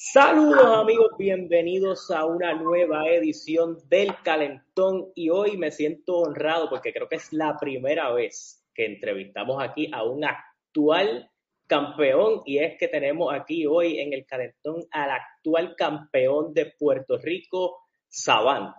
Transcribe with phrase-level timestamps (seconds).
[0.00, 6.92] Saludos amigos, bienvenidos a una nueva edición del Calentón y hoy me siento honrado porque
[6.92, 11.28] creo que es la primera vez que entrevistamos aquí a un actual
[11.66, 17.18] campeón y es que tenemos aquí hoy en el Calentón al actual campeón de Puerto
[17.18, 18.76] Rico, Savant.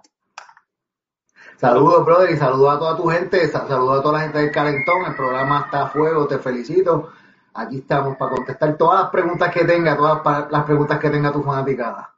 [1.58, 5.06] Saludos, brother, y saludos a toda tu gente, saludos a toda la gente del Calentón,
[5.06, 7.12] el programa está a fuego, te felicito.
[7.54, 11.41] Aquí estamos para contestar todas las preguntas que tenga, todas las preguntas que tenga tu
[11.41, 12.16] fanaticada.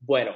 [0.00, 0.32] Bueno,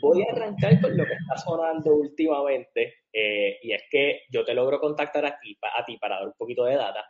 [0.00, 4.54] voy a arrancar con lo que está sonando últimamente, eh, y es que yo te
[4.54, 7.04] logro contactar a ti, a ti para dar un poquito de data,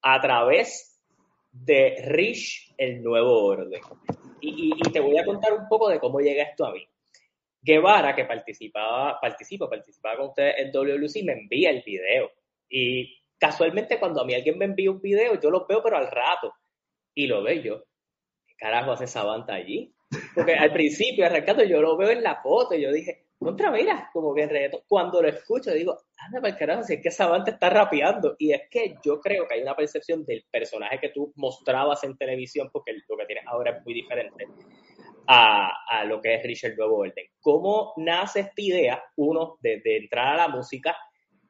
[0.00, 0.92] a través
[1.52, 3.82] de Rich, el nuevo orden.
[4.40, 6.86] Y, te voy a contar un poco de cómo llega esto a mí.
[7.60, 12.30] Guevara, que participaba, participa, participaba con ustedes en WLC, me envía el video.
[12.68, 16.08] Y casualmente cuando a mí alguien me envía un video, yo lo veo, pero al
[16.08, 16.54] rato.
[17.12, 17.84] Y lo veo yo.
[18.46, 19.92] ¿Qué carajo hace esa banda allí?
[20.32, 24.08] Porque al principio, arrancando, yo lo veo en la foto y yo dije, contra, mira,
[24.12, 24.82] como que reggaetón.
[24.86, 28.36] Cuando lo escucho, digo, anda para el carajo, si es que Savant está rapeando.
[28.38, 32.16] Y es que yo creo que hay una percepción del personaje que tú mostrabas en
[32.16, 34.46] televisión, porque lo que tienes ahora es muy diferente,
[35.26, 37.26] a, lo que es Richard Nuevo Orden.
[37.40, 40.96] ¿Cómo nace esta idea, uno, de, entrar a la música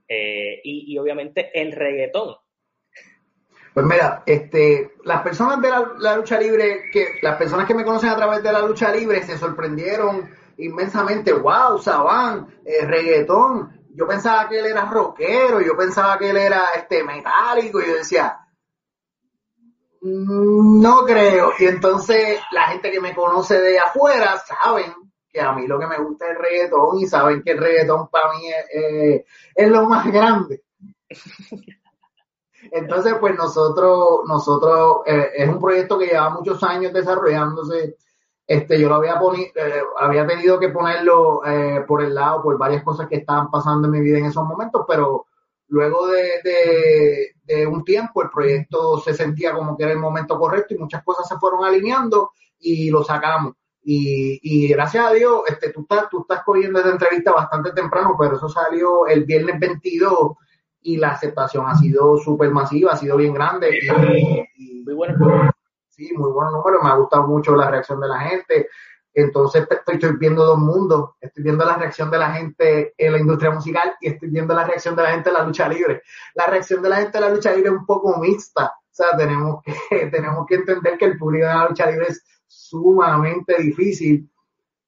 [0.09, 2.37] eh, y, obviamente el reggaetón?
[3.75, 8.11] Pues mira, este, las personas de la, lucha libre, que las personas que me conocen
[8.11, 13.27] a través de la lucha libre se sorprendieron inmensamente, wow, Saban, eh.
[13.95, 17.97] Yo pensaba que él era rockero, yo pensaba que él era este metálico, y yo
[17.97, 18.39] decía,
[20.01, 21.53] mm, no creo.
[21.59, 25.87] Y entonces la gente que me conoce de afuera saben que a mí lo que
[25.87, 28.45] me gusta es el reggaetón y saben que el reggaetón para mí
[29.55, 30.63] es, lo más grande.
[32.71, 37.97] Entonces, pues nosotros, nosotros, eh, es un proyecto que lleva muchos años desarrollándose
[38.47, 39.21] este, yo lo había,
[39.55, 43.87] eh, había tenido que ponerlo eh, por el lado por varias cosas que estaban pasando
[43.87, 45.27] en mi vida en esos momentos, pero
[45.69, 47.33] luego de,
[47.67, 51.29] un tiempo el proyecto se sentía como que era el momento correcto y muchas cosas
[51.29, 53.55] se fueron alineando y lo sacamos.
[53.85, 58.37] Y, gracias a Dios, este, tú estás, tú estás cogiendo esta entrevista bastante temprano, pero
[58.37, 60.37] eso salió el viernes 22
[60.83, 63.79] y la aceptación ha sido súper masiva, ha sido bien grande.
[64.57, 65.53] Y, muy bueno
[65.89, 68.69] sí, muy buenos números, me ha gustado mucho la reacción de la gente.
[69.15, 73.51] Entonces estoy, viendo dos mundos, estoy viendo la reacción de la gente en la industria
[73.51, 76.03] musical y estoy viendo la reacción de la gente en la lucha libre.
[76.35, 79.17] La reacción de la gente en la lucha libre es un poco mixta, o sea,
[79.17, 82.25] tenemos que, tenemos que entender que el público de la lucha libre es
[82.73, 84.29] sumamente difícil,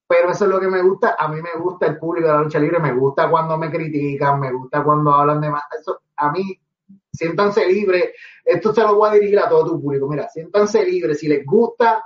[0.07, 2.41] pero eso es lo que me gusta, a mí me gusta el público de la
[2.41, 5.63] lucha libre, me gusta cuando me critican, me gusta cuando hablan de más,
[6.17, 6.59] a mí
[7.15, 8.11] siéntanse libres.
[8.43, 10.07] Esto se lo voy a dirigir a todo tu público.
[10.07, 11.19] Mira, siéntanse libres.
[11.19, 12.03] Si les gusta,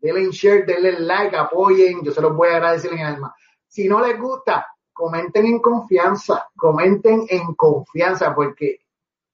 [0.00, 2.02] denle share, denle like, apoyen.
[2.02, 3.34] Yo se los voy a agradecer en alma.
[3.66, 6.48] Si no les gusta, comenten en confianza.
[6.56, 8.80] Comenten en confianza porque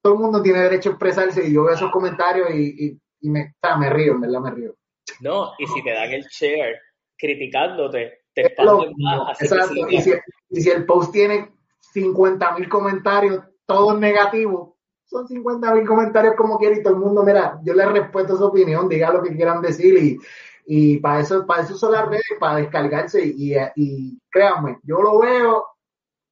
[0.00, 3.90] todo el mundo tiene derecho a expresarse y yo veo esos comentarios y, me, me
[3.90, 4.74] río, en verdad me río.
[5.20, 6.80] No, y si te dan el share
[7.16, 9.40] criticándote, te expanden más.
[9.40, 9.74] exacto.
[9.88, 10.12] y, si,
[10.50, 11.50] y si el post tiene
[11.92, 17.22] 50 mil comentarios, todos negativos, son 50 mil comentarios como quiera y todo el mundo,
[17.22, 20.18] mira, yo les respeto su opinión, diga lo que quieran decir y,
[20.66, 25.18] y para eso, para eso son las redes, para descargarse y, y, créanme, yo lo
[25.18, 25.66] veo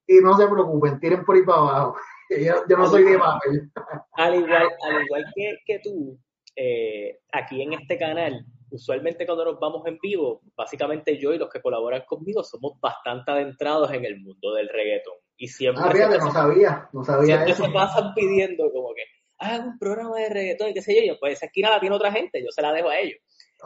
[0.06, 1.96] y no se preocupen, tiren por ahí para abajo.
[2.68, 3.70] Yo, no soy de papel.
[4.12, 6.18] Al igual, al igual que, que tú,
[6.56, 11.50] eh, aquí en este canal, usualmente cuando nos vamos en vivo, básicamente yo y los
[11.50, 15.14] que colaboran conmigo somos bastante adentrados en el mundo del reggaeton.
[15.36, 15.84] Y siempre.
[15.84, 19.02] Ah, se no sabía, no sabía siempre se pasan pidiendo como que
[19.38, 21.12] hagan un programa de reggaetón y qué sé yo.
[21.12, 23.20] yo pues esa esquina la tiene otra gente, yo se la dejo a ellos.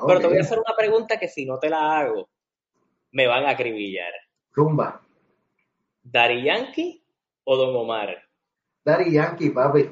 [0.06, 2.28] Pero te voy a hacer una pregunta que si no te la hago,
[3.12, 4.12] me van a acribillar.
[4.52, 5.00] Rumba.
[6.02, 7.02] ¿Dari Yankee
[7.44, 8.22] o Don Omar?
[8.84, 9.90] Dari Yankee, papi.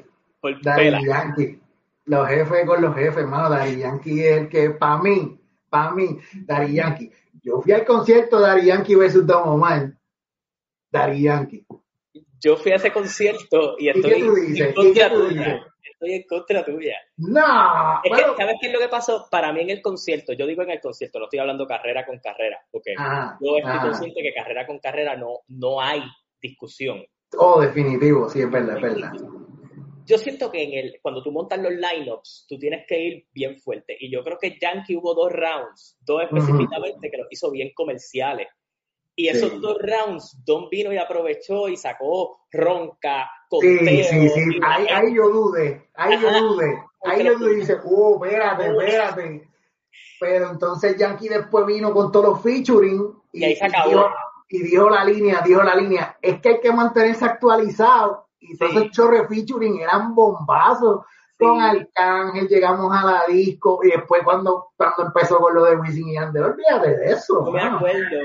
[0.61, 1.64] Dari Yankee
[2.05, 3.49] los jefes con los jefes, hermano.
[3.49, 5.39] Dari Yankee es el que, para mí,
[5.69, 7.11] para mí, Dari Yankee.
[7.43, 9.91] Yo fui al concierto Dari Yankee versus Don Omar.
[10.91, 11.65] Dari Yankee.
[12.39, 15.65] Yo fui a ese concierto y estoy en contra tuya.
[15.83, 16.95] Estoy en contra tuya.
[17.17, 17.41] No.
[18.37, 19.27] ¿Sabes qué es lo que pasó?
[19.31, 22.19] Para mí en el concierto, yo digo en el concierto, no estoy hablando carrera con
[22.19, 22.93] carrera, porque
[23.41, 26.03] yo estoy consciente que carrera con carrera no, no hay
[26.41, 27.03] discusión.
[27.37, 29.13] Oh, definitivo, sí, es verdad, es verdad
[30.05, 33.57] yo siento que en el, cuando tú montas los lineups, tú tienes que ir bien
[33.57, 33.97] fuerte.
[33.99, 38.47] Y yo creo que Yankee hubo dos rounds, dos específicamente, que los hizo bien comerciales.
[39.17, 43.79] Y esos dos rounds, Don vino y aprovechó y sacó ronca, conteo.
[43.79, 44.59] Sí, sí, sí.
[44.61, 46.83] Ahí, yo dudé, ahí yo dudé.
[47.01, 49.49] Ahí yo dudé y dice, oh, espérate, espérate.
[50.19, 53.89] Pero entonces Yankee después vino con todos los featuring y, ahí se acabó.
[53.89, 54.09] Dijo,
[54.49, 58.24] y dijo la línea, dijo la línea, es que hay que mantenerse actualizado.
[58.49, 61.05] Y todos esos chorre featuring eran bombazos.
[61.37, 66.07] Con Arcángel llegamos a la disco y después cuando, cuando empezó con lo de Wisin
[66.07, 67.45] y Yandel, olvídate de eso.
[67.45, 68.19] Yo me acuerdo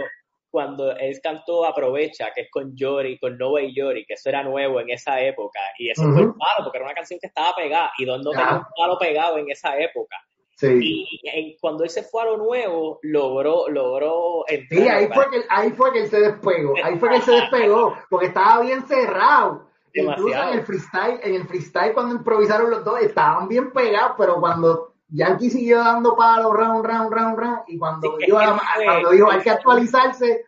[0.51, 4.43] cuando él cantó Aprovecha, que es con Yori, con Nova y Yori, que eso era
[4.43, 7.55] nuevo en esa época, y eso fue un palo, porque era una canción que estaba
[7.55, 10.17] pegada, y Don no tenía un palo pegado en esa época.
[10.57, 11.07] Sí.
[11.23, 15.71] Y, cuando él se fue a lo nuevo, logró, logró Sí, ahí fue, que, ahí
[15.71, 19.70] fue que él se despegó, ahí fue que él se despegó, porque estaba bien cerrado.
[19.93, 24.39] Incluso en el freestyle, en el freestyle cuando improvisaron los dos, estaban bien pegados, pero
[24.39, 28.39] cuando Yankee siguió dando palos round, round, round, round, y cuando, dijo,
[28.85, 30.45] cuando dijo hay que actualizarse,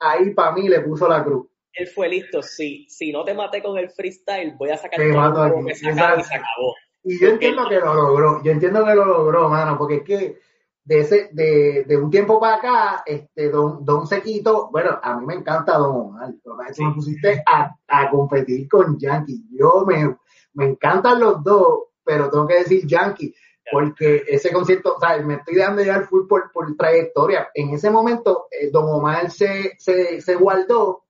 [0.00, 1.46] ahí para mí le puso la cruz.
[1.74, 5.74] Él fue listo, sí, si no te maté con el freestyle, voy a sacar que
[5.74, 6.74] se y se acabó.
[7.04, 10.38] Y yo entiendo que lo logró, yo entiendo que lo logró, mano, porque es que
[10.84, 15.26] de ese, de, de un tiempo para acá, este Don, Don Sequito, bueno, a mí
[15.26, 19.46] me encanta Don Omar, pero me pusiste a, a competir con Yankee.
[19.52, 20.16] Yo me,
[20.54, 23.34] me encantan los dos, pero tengo que decir Yankee
[23.70, 27.48] porque ese concierto, o sea, me estoy dejando llevar full por, por trayectoria.
[27.54, 31.04] En ese momento, eh, Don Omar se, se, se guardó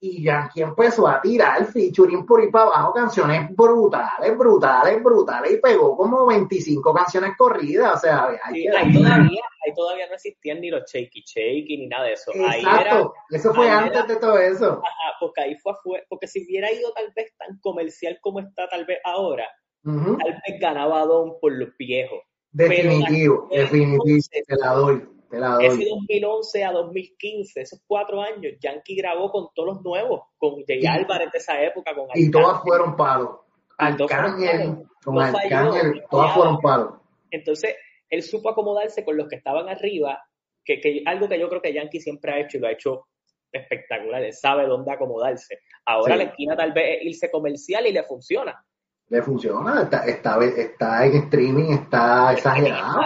[0.00, 5.52] y Yankee empezó a tirar el featuring por ahí para abajo, canciones brutales, brutales, brutales,
[5.52, 10.70] y pegó como 25 canciones corridas, o sea, ahí, todavía, ahí todavía no existían ni
[10.70, 12.30] los shaky shaky ni nada de eso.
[12.32, 14.80] Exacto, eso fue antes de todo eso.
[15.18, 15.74] porque ahí fue,
[16.08, 19.46] porque si hubiera ido tal vez tan comercial como está tal vez ahora,
[19.82, 20.16] Tal
[20.46, 22.18] vez ganaba Don por los viejos.
[22.50, 25.17] Definitivo, definitivo, te la doy.
[25.28, 25.66] Te la doy.
[25.66, 30.84] Ese 2011 a 2015, esos cuatro años, Yankee grabó con todos los nuevos, con Jay
[30.86, 31.94] Álvarez de esa época.
[31.94, 33.40] Con y todas fueron palos.
[33.76, 36.94] Arcángel, con Arcángel, todas fueron palos.
[37.30, 37.76] Entonces,
[38.08, 40.22] él supo acomodarse con los que estaban arriba,
[40.64, 43.06] que, que algo que yo creo que Yankee siempre ha hecho y lo ha hecho
[43.52, 45.60] espectacular, él sabe dónde acomodarse.
[45.84, 48.64] Ahora la esquina tal vez es irse comercial y le funciona
[49.10, 53.00] le funciona, está, está, está en streaming, está exagerado.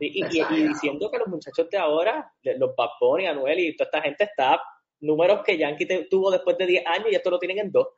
[0.00, 2.90] Y, diciendo que los muchachos de ahora, los Bad
[3.20, 4.60] y Anuel y toda esta gente está
[5.00, 7.88] números que Yankee tuvo después de 10 años y esto lo tienen en dos.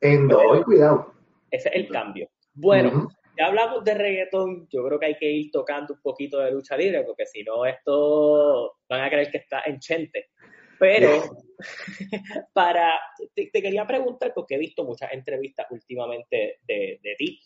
[0.00, 1.12] En dos, cuidado.
[1.50, 2.28] Ese es el cambio.
[2.54, 3.08] Bueno,
[3.38, 6.76] ya hablamos de reggaetón, yo creo que hay que ir tocando un poquito de lucha
[6.76, 10.30] libre, porque si no, esto van a creer que está en chente.
[10.78, 11.22] Pero
[12.52, 12.98] para,
[13.34, 17.40] te, quería preguntar, porque he visto muchas entrevistas últimamente de, ti.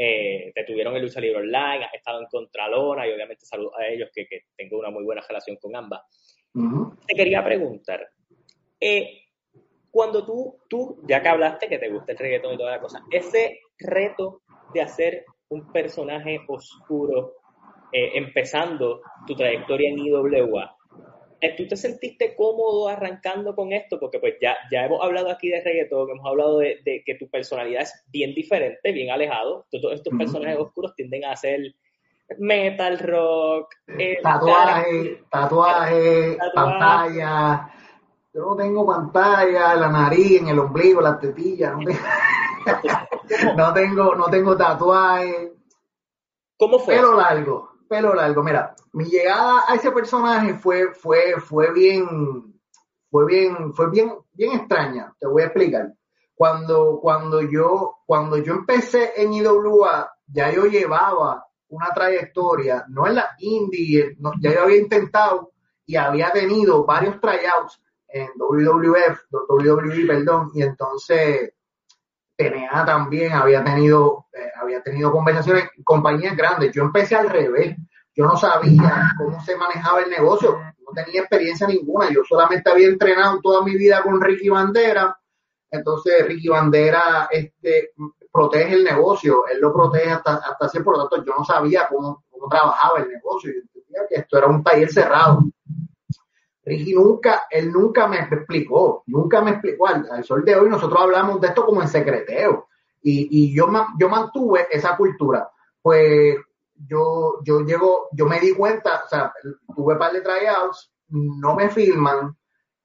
[0.00, 3.84] Eh, te tuvieron en Lucha Libre Online, has estado en Contralona y obviamente saludo a
[3.88, 6.02] ellos que, tengo una muy buena relación con ambas.
[7.04, 8.08] Te quería preguntar,
[8.80, 9.22] eh,
[9.90, 13.02] cuando tú, tú, ya que hablaste que te gusta el reggaetón y toda la cosa,
[13.10, 14.42] ese reto
[14.72, 17.32] de hacer un personaje oscuro
[17.90, 20.77] eh, empezando tu trayectoria en IWA,
[21.56, 23.98] ¿tú te sentiste cómodo arrancando con esto?
[24.00, 27.82] Porque pues ya, ya hemos hablado aquí de reggaetón, hemos hablado de, que tu personalidad
[27.82, 29.66] es bien diferente, bien alejado.
[29.70, 31.74] Todos estos personajes oscuros tienden a ser
[32.38, 37.70] metal rock, eh, tatuaje, tatuaje, pantalla.
[38.34, 41.72] Yo no tengo pantalla, la nariz, en el ombligo, las tetillas.
[41.76, 41.96] No, tengo,
[43.56, 45.52] no tengo, no tengo tatuaje.
[46.58, 46.96] ¿Cómo fue?
[46.96, 48.42] Pelo largo pelo largo.
[48.42, 52.60] Mira, mi llegada a ese personaje fue, fue, fue bien,
[53.10, 55.14] fue bien, fue bien, bien extraña.
[55.18, 55.92] Te voy a explicar.
[56.34, 63.16] Cuando, cuando yo, cuando yo empecé en IWA, ya yo llevaba una trayectoria, no en
[63.16, 65.52] la indie, ya yo había intentado
[65.84, 71.52] y había tenido varios tryouts en WWF, WWE, perdón, y entonces
[72.38, 76.72] TNA también había tenido, eh, había tenido conversaciones con compañías grandes.
[76.72, 77.76] Yo empecé al revés.
[78.14, 80.56] Yo no sabía cómo se manejaba el negocio.
[80.56, 82.10] No tenía experiencia ninguna.
[82.12, 85.18] Yo solamente había entrenado toda mi vida con Ricky Bandera.
[85.70, 87.90] Entonces Ricky Bandera este,
[88.32, 89.44] protege el negocio.
[89.48, 93.08] Él lo protege hasta, hasta Por lo tanto, yo no sabía cómo, cómo trabajaba el
[93.08, 93.50] negocio.
[93.52, 95.40] Yo entendía que esto era un taller cerrado.
[96.68, 99.88] Ricky nunca, él nunca me explicó, nunca me explicó.
[99.88, 102.68] Al, sol de hoy nosotros hablamos de esto como en secreteo.
[103.02, 105.50] Y, y yo, yo mantuve esa cultura.
[105.80, 106.36] Pues
[106.86, 109.32] yo, yo llego, yo me di cuenta, o sea,
[109.74, 112.36] tuve par de tryouts, no me filman,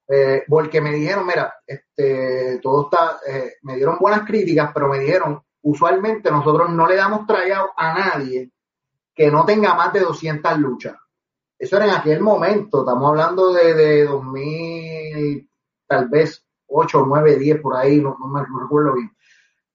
[0.08, 4.98] eh, porque me dijeron, mira, este, todo está, eh, me dieron buenas críticas, pero me
[4.98, 8.50] dijeron, usualmente nosotros no le damos tryout a nadie
[9.14, 10.96] que no tenga más de 200 luchas.
[11.64, 15.48] Eso era en aquel momento, estamos hablando de, de 2000,
[15.86, 19.10] tal vez 8, 9, 10 por ahí, no, me recuerdo bien.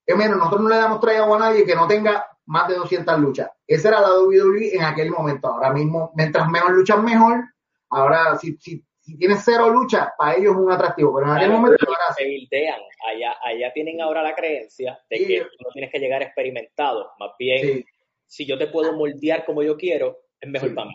[0.06, 3.20] Que menos, nosotros no le damos tryout a nadie que no tenga más de 200
[3.20, 3.50] luchas.
[3.66, 5.48] Esa era la WWE en aquel momento.
[5.48, 7.44] Ahora mismo, mientras menos luchas, mejor.
[7.90, 11.16] Ahora, si, si, si tienes cero luchas, para ellos es un atractivo.
[11.16, 12.82] Pero en aquel momento ahora se bildean.
[13.12, 17.14] Allá, allá tienen ahora la creencia de que no tienes que llegar experimentado.
[17.20, 17.84] Más bien,
[18.28, 20.94] si yo te puedo moldear como yo quiero, es mejor para mí.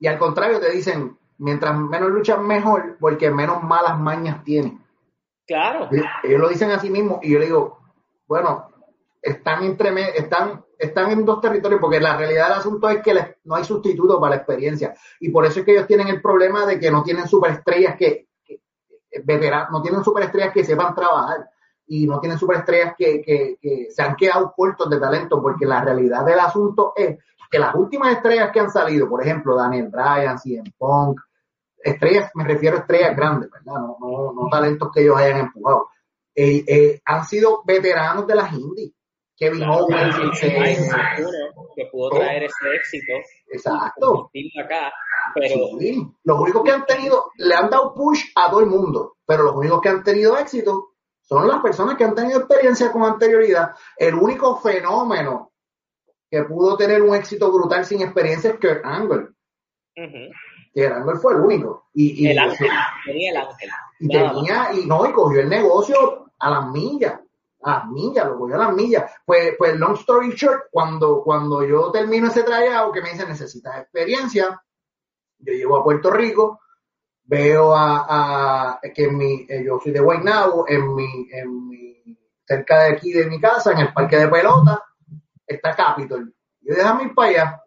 [0.00, 4.78] Y al contrario, te dicen, mientras menos luchas, mejor, porque menos malas mañas tiene.
[5.46, 5.88] Claro.
[6.22, 7.78] Ellos lo dicen a sí mismos y yo le digo,
[8.26, 8.70] bueno,
[9.20, 13.56] están, entre, están, están en dos territorios porque la realidad del asunto es que no
[13.56, 16.78] hay sustituto para la experiencia y por eso es que ellos tienen el problema de
[16.78, 18.60] que no tienen superestrellas que, que
[19.70, 21.49] no tienen superestrellas que sepan trabajar
[21.92, 25.82] y no tienen superestrellas que, que, que se han quedado cortos de talento porque la
[25.82, 27.18] realidad del asunto es
[27.50, 31.20] que las últimas estrellas que han salido, por ejemplo, Daniel Bryan, CM Punk,
[31.82, 33.80] estrellas, me refiero a estrellas grandes, ¿verdad?
[33.80, 35.88] No, no, no talentos que ellos hayan empujado.
[36.32, 38.92] Eh, eh, han sido veteranos de las indies.
[39.36, 40.16] Kevin Owens,
[41.74, 43.12] que pudo traer ese éxito.
[43.50, 44.30] Exacto.
[44.62, 44.92] Acá,
[45.34, 45.56] pero...
[46.22, 49.56] Los únicos que han tenido, le han dado push a todo el mundo, pero los
[49.56, 50.89] únicos que han tenido éxito
[51.30, 53.70] son las personas que han tenido experiencia con anterioridad.
[53.96, 55.52] El único fenómeno
[56.28, 59.28] que pudo tener un éxito brutal sin experiencia es Kurt Angle.
[59.94, 61.86] Kurt Angle fue el único.
[61.94, 62.68] Y, el ángel,
[63.06, 63.70] tenía el ángel.
[64.00, 67.20] Y tenía, y no, y cogió el negocio a las millas
[67.62, 69.12] a las millas, lo cogió a las millas.
[69.24, 73.82] Pues, pues, long story short, cuando, cuando yo termino ese trayado que me dice necesitas
[73.82, 74.60] experiencia,
[75.38, 76.60] yo llego a Puerto Rico,
[77.30, 82.92] veo a, que mi, eh, yo soy de Guaynabo, en mi, en mi, cerca de
[82.94, 84.82] aquí de mi casa, en el parque de pelota,
[85.46, 86.34] está Capitol.
[86.60, 87.62] Yo déjame ir para allá.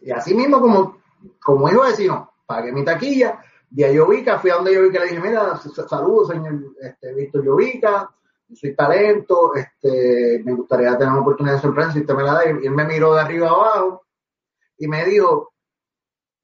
[0.00, 1.02] Y así mismo como,
[1.42, 5.20] como hijo vecino, pagué mi taquilla, vi a Yovica, fui a donde Yovica le dije,
[5.20, 5.56] mira,
[5.88, 8.14] saludos señor este, Víctor Yovica,
[8.54, 12.44] soy talento, este, me gustaría tener una oportunidad de sorpresa si usted me la da.
[12.46, 14.06] Y él me miró de arriba abajo
[14.78, 15.52] y me dijo,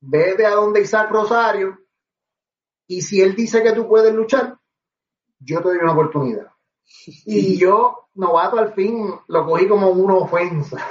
[0.01, 1.79] vete a donde Isaac Rosario
[2.89, 4.59] y si él dice que tú puedes luchar,
[5.39, 6.49] yo te doy una oportunidad.
[7.27, 10.85] Y yo, novato, al fin lo cogí como una ofensa.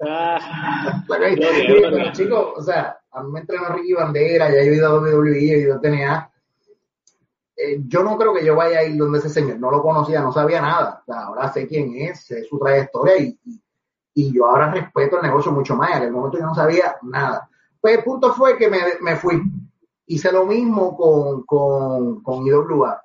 [0.00, 5.00] Ah, pero chicos, o sea, a mí me entrenó Ricky Bandera, ya he ido a
[5.00, 6.32] WWE, he ido a TNA,
[7.56, 10.20] eh, yo no creo que yo vaya a ir donde ese señor, no lo conocía,
[10.20, 11.02] no sabía nada.
[11.06, 13.38] ahora sé quién es, sé su trayectoria y,
[14.14, 15.96] y, yo ahora respeto el negocio mucho más.
[15.96, 17.48] En el momento yo no sabía nada.
[17.80, 19.40] Pues el punto fue que me, me fui.
[20.12, 23.02] Hice lo mismo con, con, con IWA.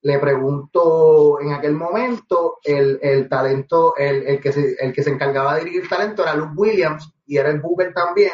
[0.00, 5.10] Le pregunto en aquel momento, el, el talento, el, el, que se, el que se
[5.10, 8.32] encargaba de dirigir talento era Luke Williams y era el Booker también.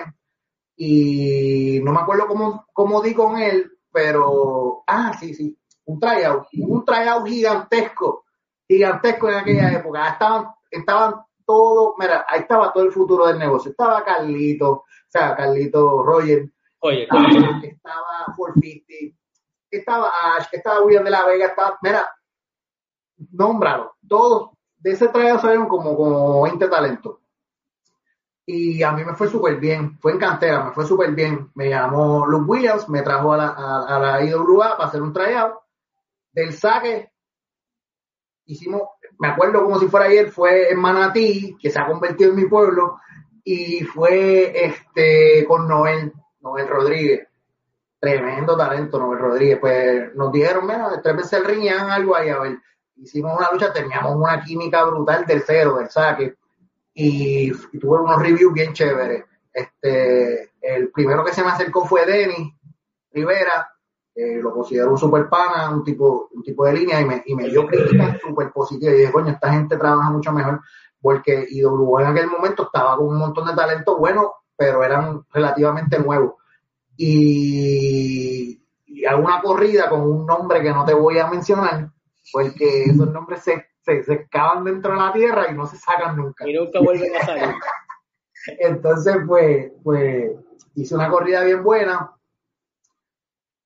[0.76, 6.47] Y no me acuerdo cómo, cómo di con él, pero, ah, sí, sí, un tryout,
[6.52, 8.26] un tryout gigantesco,
[8.68, 10.09] gigantesco en aquella época.
[10.11, 13.73] Estaban, estaban todo, mira, ahí estaba todo el futuro del negocio.
[13.73, 16.49] Estaba Carlito, o sea, Carlito Roger,
[16.87, 19.17] Oye, estaba 450,
[19.71, 22.07] estaba Ash, estaba William de la Vega, estaba, mira,
[23.31, 27.21] nómbralo, todos de ese tryout salieron como, como 20 talentos.
[28.45, 31.50] Y a mí me fue súper bien, fue en cantera, me fue súper bien.
[31.55, 33.49] Me llamó Luke Williams, me trajo a la,
[33.88, 35.55] a, la IWA para hacer un tryout.
[36.33, 37.11] Del saque,
[38.45, 38.83] hicimos,
[39.19, 42.45] me acuerdo como si fuera ayer, fue en Manatí, que se ha convertido en mi
[42.45, 42.99] pueblo,
[43.43, 46.12] y fue este con Noel,
[46.45, 47.27] Noel Rodríguez.
[47.99, 49.59] Tremendo talento, Noel Rodríguez.
[49.59, 52.59] Pues nos dijeron, mira, tres veces el ring algo ahí, a ver.
[52.97, 56.37] Hicimos una lucha, teníamos una química brutal del cero, del saque
[56.93, 59.25] y, tuve unos reviews bien chéveres.
[59.53, 62.53] Este, el primero que se me acercó fue Denis
[63.11, 63.69] Rivera,
[64.15, 67.49] lo considero un super pana, un tipo, un tipo de línea, y me, y me
[67.49, 68.95] dio críticas súper positivas.
[68.95, 70.61] Y dije, coño, esta gente trabaja mucho mejor,
[71.01, 75.99] porque IW en aquel momento estaba con un montón de talento bueno, pero eran relativamente
[75.99, 76.35] nuevos.
[76.97, 81.91] Y, y alguna corrida con un nombre que no te voy a mencionar,
[82.33, 86.17] porque esos nombres se se, se excavan dentro de la tierra y no se sacan
[86.17, 86.49] nunca.
[86.49, 87.55] Y nunca vuelven a salir.
[88.59, 90.33] Entonces, pues, pues,
[90.75, 92.13] hice una corrida bien buena,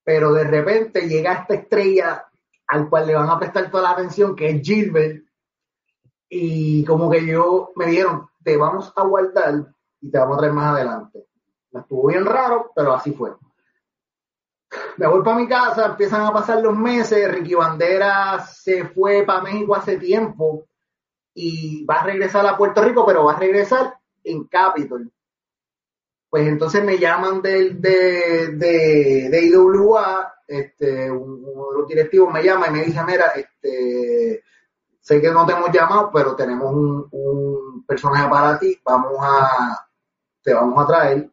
[0.04, 2.26] pero de repente llega esta estrella
[2.66, 5.24] al cual le van a prestar toda la atención, que es Gilbert,
[6.28, 10.52] y como que yo me dieron, te vamos a guardar y te vamos a traer
[10.52, 11.26] más adelante.
[11.72, 13.32] Estuvo bien raro, pero así fue
[14.96, 19.42] me voy para mi casa, empiezan a pasar los meses, Ricky Bandera se fue para
[19.42, 20.66] México hace tiempo
[21.34, 25.10] y va a regresar a Puerto Rico, pero va a regresar en Capitol.
[26.28, 32.42] Pues entonces me llaman de, de, de, de IWA, este, uno de los directivos me
[32.42, 34.42] llama y me dice, mira, este,
[35.00, 39.87] sé que no te hemos llamado, pero tenemos un, personaje para ti, vamos a,
[40.48, 41.30] te vamos a traer,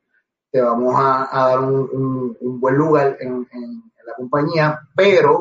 [0.51, 3.48] te vamos a, dar un, buen lugar en,
[4.05, 5.39] la compañía, pero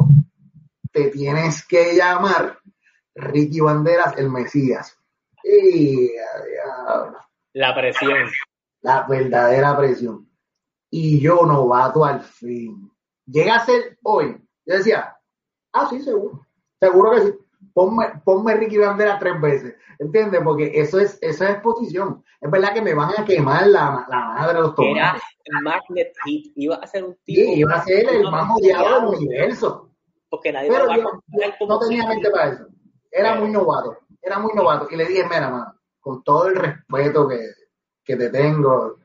[0.92, 2.60] te tienes que llamar
[3.16, 4.96] Ricky Banderas el Mesías.
[5.42, 6.08] Y,
[7.52, 8.30] la presión.
[8.82, 10.30] La verdadera presión.
[10.88, 12.92] Y yo novato al fin.
[13.26, 14.40] Llega a ser hoy.
[14.64, 15.16] Yo decía,
[15.72, 16.46] ah, sí, seguro.
[16.78, 17.38] Seguro que sí.
[17.74, 19.74] Ponme, ponme Ricky Bandera tres veces.
[19.98, 20.40] ¿Entiendes?
[20.42, 22.24] Porque eso es, esa es exposición.
[22.40, 25.22] Es verdad que me van a quemar la, la madre de los tomates.
[25.44, 26.52] Era Magnet Hit.
[26.56, 27.40] Iba a ser un tipo.
[27.40, 29.90] Sí, iba a ser el más odiado del universo.
[30.28, 32.66] Porque nadie Pero yo, no tenía mente para eso.
[33.10, 33.98] Era muy novato.
[34.22, 34.88] Era muy novato.
[34.90, 37.40] Y le dije, mira, mano, con todo el respeto que,
[38.04, 38.98] que te tengo,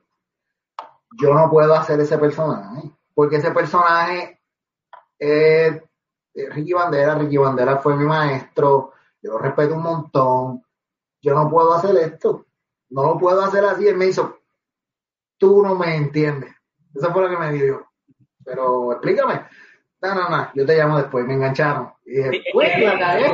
[1.19, 2.91] yo no puedo hacer ese personaje.
[3.15, 4.41] Porque ese personaje
[5.17, 5.81] es
[6.49, 7.15] Ricky Bandera.
[7.15, 8.93] Ricky Bandera fue mi maestro.
[9.21, 10.63] Yo lo respeto un montón.
[11.21, 12.45] Yo no puedo hacer esto.
[12.89, 13.87] No lo puedo hacer así.
[13.87, 14.39] Él me hizo,
[15.37, 16.53] tú no me entiendes.
[16.95, 17.87] Eso fue lo que me dijo.
[18.43, 19.41] Pero explícame.
[20.01, 21.91] No, no, no, yo te llamo después, me engancharon.
[22.05, 23.25] Y dije, pues, la cagué.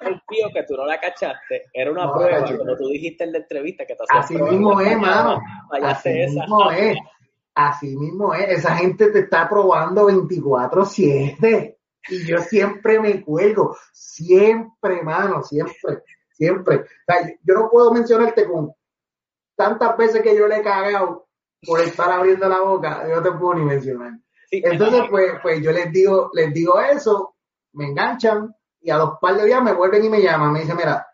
[0.00, 3.38] El tío que tú no la cachaste, era una prueba, como tú dijiste en la
[3.38, 5.42] entrevista que te Así mismo es, mano.
[5.82, 6.96] Así mismo es.
[7.54, 8.48] Así mismo es.
[8.48, 11.76] Esa gente te está probando 24-7.
[12.08, 13.76] Y yo siempre me cuelgo.
[13.92, 16.02] Siempre, mano, siempre,
[16.32, 16.76] siempre.
[16.76, 18.72] O sea, yo no puedo mencionarte con
[19.56, 21.28] tantas veces que yo le he cagado
[21.66, 24.12] por estar abriendo la boca, yo no te puedo ni mencionar.
[24.50, 27.36] Entonces, pues, pues yo les digo, les digo eso,
[27.74, 30.52] me enganchan y a los par de días me vuelven y me llaman.
[30.52, 31.06] Me dicen, mira,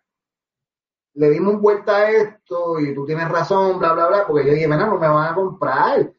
[1.14, 4.68] le dimos vuelta a esto y tú tienes razón, bla, bla, bla, porque yo dije,
[4.68, 6.12] mira, no me van a comprar.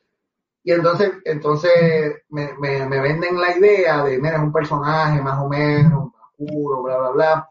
[0.68, 5.48] Y entonces, entonces me, me, venden la idea de, mira, es un personaje más o
[5.48, 7.50] menos, oscuro, bla, bla, bla.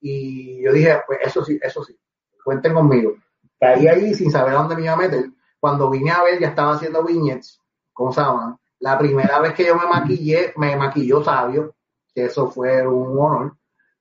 [0.00, 1.96] Y yo dije, pues eso sí, eso sí,
[2.44, 3.12] cuenten conmigo.
[3.60, 5.26] Caí ahí sin saber dónde me iba a meter.
[5.60, 9.76] Cuando vine a ver, ya estaba haciendo viñetes con Saban la primera vez que yo
[9.76, 11.76] me maquillé, me maquilló Sabio,
[12.12, 13.56] que eso fue un honor.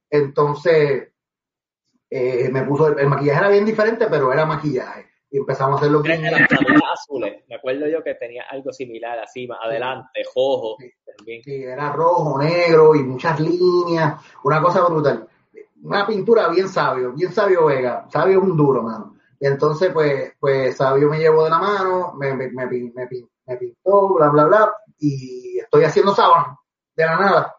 [0.10, 1.10] Entonces,
[2.10, 5.05] eh, me puso, el, maquillaje era bien diferente, pero era maquillaje.
[5.36, 6.22] Y empezamos a hacerlo bien.
[6.22, 6.48] Las
[6.94, 10.78] azules, me acuerdo yo que tenía algo similar así, más adelante, rojo.
[10.80, 15.28] Sí, sí, era rojo, negro y muchas líneas, una cosa brutal.
[15.84, 18.08] Una pintura bien sabio, bien sabio Vega.
[18.10, 19.18] Sabio es un duro, mano.
[19.38, 23.08] Y entonces, pues, pues Sabio me llevó de la mano, me, me, me, me,
[23.46, 26.58] me pintó, bla, bla, bla, y estoy haciendo sábana,
[26.96, 27.56] de la nada.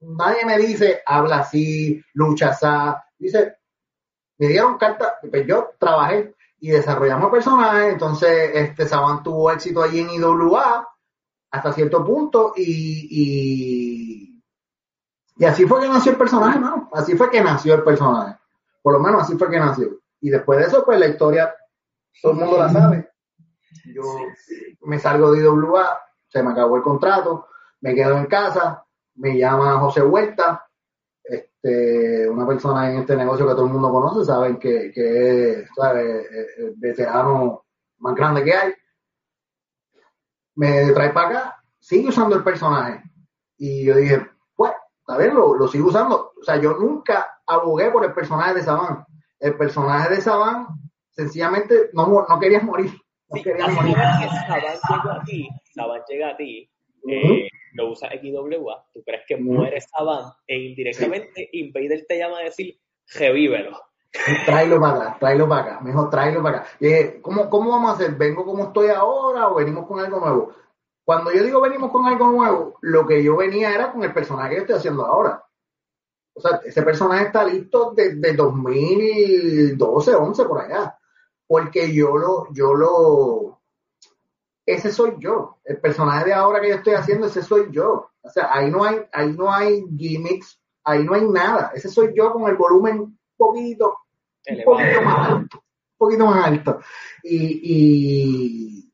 [0.00, 2.66] Nadie me dice, habla así, lucha así.
[3.18, 3.56] Dice,
[4.38, 6.35] me dieron carta, pues yo trabajé
[6.66, 10.88] y desarrollamos personajes, entonces este Saban tuvo éxito allí en IWA
[11.52, 14.42] hasta cierto punto y, y,
[15.36, 16.90] y así fue que nació el personaje, ¿no?
[16.92, 18.36] Así fue que nació el personaje.
[18.82, 20.00] Por lo menos así fue que nació.
[20.20, 21.54] Y después de eso, pues la historia,
[22.20, 23.10] todo el mundo la sabe.
[23.94, 24.02] Yo
[24.80, 27.46] me salgo de IWA, se me acabó el contrato,
[27.80, 30.65] me quedo en casa, me llama José Huerta,
[31.66, 35.68] este, una persona en este negocio que todo el mundo conoce, saben que, que es
[36.58, 37.64] el veterano
[37.98, 38.72] más grande que hay.
[40.54, 43.02] Me trae para acá, sigue usando el personaje.
[43.58, 44.72] Y yo dije, pues,
[45.08, 46.32] a ver, lo, lo sigo usando.
[46.40, 49.04] O sea, yo nunca abogué por el personaje de Saban.
[49.40, 50.66] El personaje de Saban
[51.10, 52.90] sencillamente no, no quería morir.
[53.32, 56.70] Sí, Saban llega a ti, Saban llega a ti,
[57.08, 62.44] eh, lo usa XWA, tú crees que muere Saban e indirectamente Invader te llama a
[62.44, 62.78] decir,
[63.14, 63.78] revívelo.
[64.46, 66.68] Tráelo para acá, tráelo para acá, mejor tráelo para acá.
[66.80, 68.14] Eh, ¿cómo, ¿Cómo vamos a hacer?
[68.16, 70.52] ¿Vengo como estoy ahora o venimos con algo nuevo?
[71.04, 74.54] Cuando yo digo venimos con algo nuevo, lo que yo venía era con el personaje
[74.54, 75.42] que estoy haciendo ahora.
[76.34, 80.96] O sea, ese personaje está listo desde 2012, 11 por allá
[81.46, 83.55] porque yo lo, yo lo,
[84.66, 88.10] ese soy yo, el personaje de ahora que yo estoy haciendo, ese soy yo.
[88.20, 91.70] O sea, ahí no hay, ahí no hay gimmicks, ahí no hay nada.
[91.72, 93.98] Ese soy yo con el volumen un poquito,
[94.48, 96.80] un poquito más alto, un poquito más alto.
[97.22, 98.92] Y, y,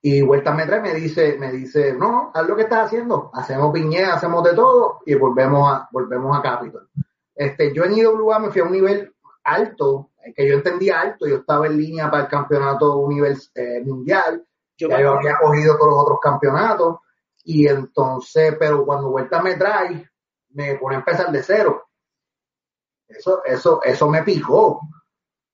[0.00, 4.14] y Vuelta me dice, me dice, no, no, haz lo que estás haciendo, hacemos piñera,
[4.14, 6.88] hacemos de todo y volvemos a, volvemos a Capitol.
[7.34, 9.12] Este, yo en IWA me fui a un nivel
[9.42, 14.44] alto, que yo entendía alto, yo estaba en línea para el campeonato univers, eh, mundial,
[14.78, 17.00] yo, ya yo había cogido todos los otros campeonatos,
[17.44, 20.10] y entonces, pero cuando vuelta me trae,
[20.50, 21.88] me pone a empezar de cero.
[23.06, 24.80] Eso, eso, eso me picó,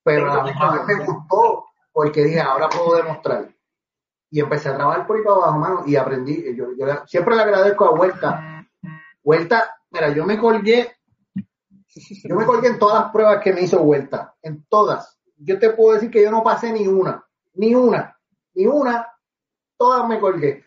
[0.03, 3.49] pero a la misma vez me gustó, porque dije, ahora puedo demostrar.
[4.29, 6.55] Y empecé a trabajar por ahí para abajo, mano, y aprendí.
[6.55, 8.67] Yo, yo siempre le agradezco a Vuelta.
[9.23, 10.95] Vuelta, mira, yo me colgué
[12.23, 15.17] Yo me colgué en todas las pruebas que me hizo vuelta, en todas.
[15.37, 18.17] Yo te puedo decir que yo no pasé ni una, ni una,
[18.53, 19.07] ni una,
[19.77, 20.63] todas me colgué.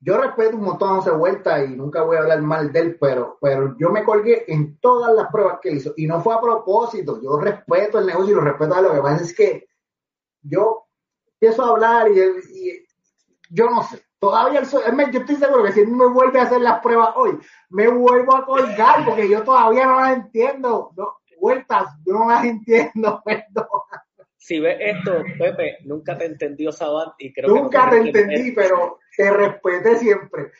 [0.00, 2.96] Yo respeto un montón a José Vuelta y nunca voy a hablar mal de él,
[3.00, 5.92] pero, pero yo me colgué en todas las pruebas que hizo.
[5.96, 9.00] Y no fue a propósito, yo respeto el negocio y lo respeto a lo que
[9.00, 9.66] pasa es que
[10.42, 10.84] yo
[11.32, 12.86] empiezo a hablar y,
[13.50, 14.02] yo no sé.
[14.20, 17.38] Todavía yo estoy seguro que si me vuelve a hacer las pruebas hoy,
[17.70, 20.90] me vuelvo a colgar porque yo todavía no las entiendo.
[20.96, 23.66] No, vueltas, yo no las entiendo, perdón.
[24.48, 29.30] Si ves esto, Pepe, nunca te entendió Saban y creo Nunca te entendí, pero te
[29.30, 30.52] respeté siempre.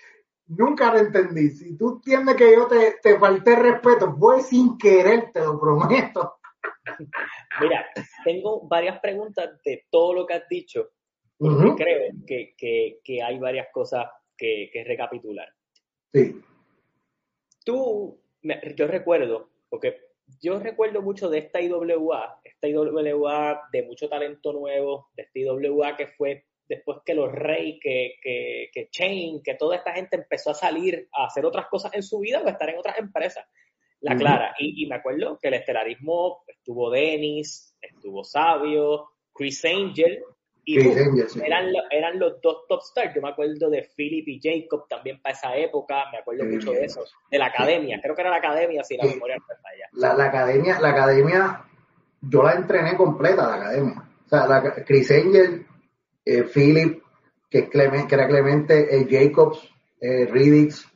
[0.49, 1.49] Nunca te entendí.
[1.49, 6.35] Si tú entiendes que yo te, te falté respeto, fue sin querer, te lo prometo.
[7.63, 7.87] Mira,
[8.25, 10.91] tengo varias preguntas de todo lo que has dicho,
[11.39, 14.05] porque creo que, hay varias cosas
[14.37, 15.49] que, recapitular.
[16.13, 16.43] Sí.
[17.65, 18.21] Tú,
[18.77, 20.08] yo recuerdo, porque
[20.41, 25.97] yo recuerdo mucho de esta IWA, esta IWA de mucho talento nuevo, de esta IWA
[25.97, 30.51] que fue después que los Rey, que, que, que Chain, que toda esta gente empezó
[30.51, 33.47] a salir a hacer otras cosas en su vida o estar en otras empresas
[34.01, 34.55] la clara.
[34.59, 40.23] Y, me acuerdo que el estelarismo estuvo Dennis, estuvo Sabio, Chris Angel,
[40.69, 43.15] y eran, eran los dos top stars.
[43.15, 46.85] Yo me acuerdo de Philip y Jacob también para esa época, me acuerdo mucho de
[46.85, 49.89] eso, de la academia, creo que era la academia, si la memoria no está allá.
[49.93, 51.65] La, la, academia, la academia,
[52.21, 54.05] yo la entrené completa, la academia.
[54.27, 55.67] O sea, la, Chris Angel,
[56.25, 57.03] eh, Philip,
[57.49, 59.67] que, que era Clemente, eh, Jacobs,
[60.01, 60.87] eh, Riddix,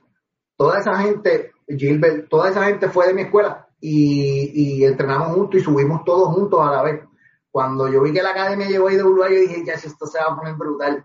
[0.57, 5.65] toda esa gente Gilbert, toda esa gente fue de mi escuela y, entrenamos juntos y
[5.65, 7.01] subimos todos juntos a la vez.
[7.53, 10.19] Cuando yo vi que la academia llegó ahí de Uruguay, yo dije, ya, esto se
[10.19, 11.05] va a poner brutal.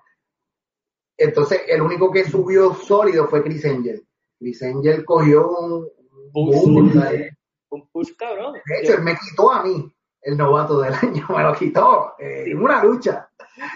[1.17, 4.07] Entonces, el único que subió sólido fue Chris Angel.
[4.39, 5.89] Chris Angel cogió un,
[6.33, 8.53] un, push, cabrón.
[8.53, 12.45] De hecho, él me quitó a mí el novato del año, me lo quitó eh,
[12.47, 13.29] en una lucha.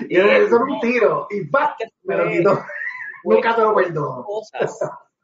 [0.08, 1.72] Y eso era un tiro y ¡pam!
[2.04, 2.64] me lo quitó.
[3.26, 4.24] Nunca te lo perdono.
[4.24, 4.80] Cosas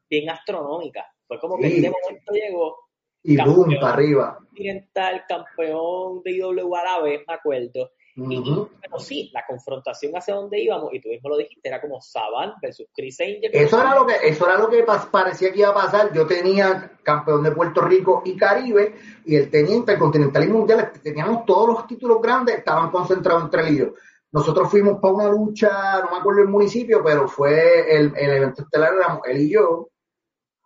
[0.10, 1.06] bien astronómicas.
[1.28, 2.87] Fue como que en ese momento llegó.
[3.24, 4.38] Y boom, para arriba.
[4.40, 7.92] Continental, campeón de IWA a la vez, me acuerdo.
[8.16, 8.42] y,
[8.82, 12.54] pero sí, la confrontación hacia donde íbamos, y tú mismo lo dijiste, era como Saban
[12.62, 13.52] versus Chris Angel.
[13.52, 16.14] Eso era lo que, eso era lo que parecía que iba a pasar.
[16.14, 20.92] Yo tenía campeón de Puerto Rico y Caribe, y él tenía intercontinental y mundial.
[21.04, 23.90] Teníamos todos los títulos grandes, estaban concentrados entre ellos.
[24.32, 28.64] Nosotros fuimos para una lucha, no me acuerdo el municipio, pero fue el, el evento
[28.64, 29.90] estelar, éramos él y yo,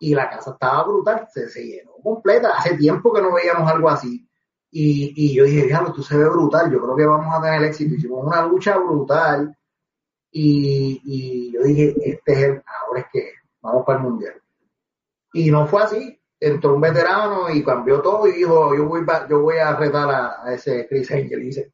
[0.01, 2.57] y la casa estaba brutal, se, se llenó completa.
[2.57, 4.27] Hace tiempo que no veíamos algo así.
[4.71, 7.63] Y, y yo dije, diablo, tú se ve brutal, yo creo que vamos a tener
[7.65, 7.93] éxito.
[7.93, 9.55] Hicimos una lucha brutal.
[10.31, 14.41] Y, y yo dije, este es el, ahora es que vamos para el mundial.
[15.33, 16.19] Y no fue así.
[16.39, 20.51] Entró un veterano y cambió todo y dijo, yo voy, yo voy a retar a,
[20.51, 21.43] ese Chris Angel.
[21.43, 21.73] Y dice,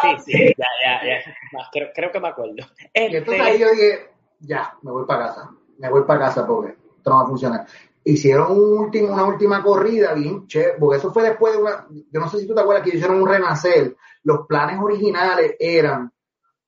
[0.00, 1.68] Sí, sí, ya, ya, ya.
[1.70, 2.54] Creo, creo que me acuerdo.
[2.92, 5.50] Y entonces ahí yo dije, ya, me voy para casa.
[5.78, 7.66] Me voy para casa porque no va a funcionar.
[8.04, 12.20] Hicieron un último, una última corrida bien chévere, porque eso fue después de una, yo
[12.20, 13.96] no sé si tú te acuerdas que hicieron un renacer.
[14.24, 16.12] Los planes originales eran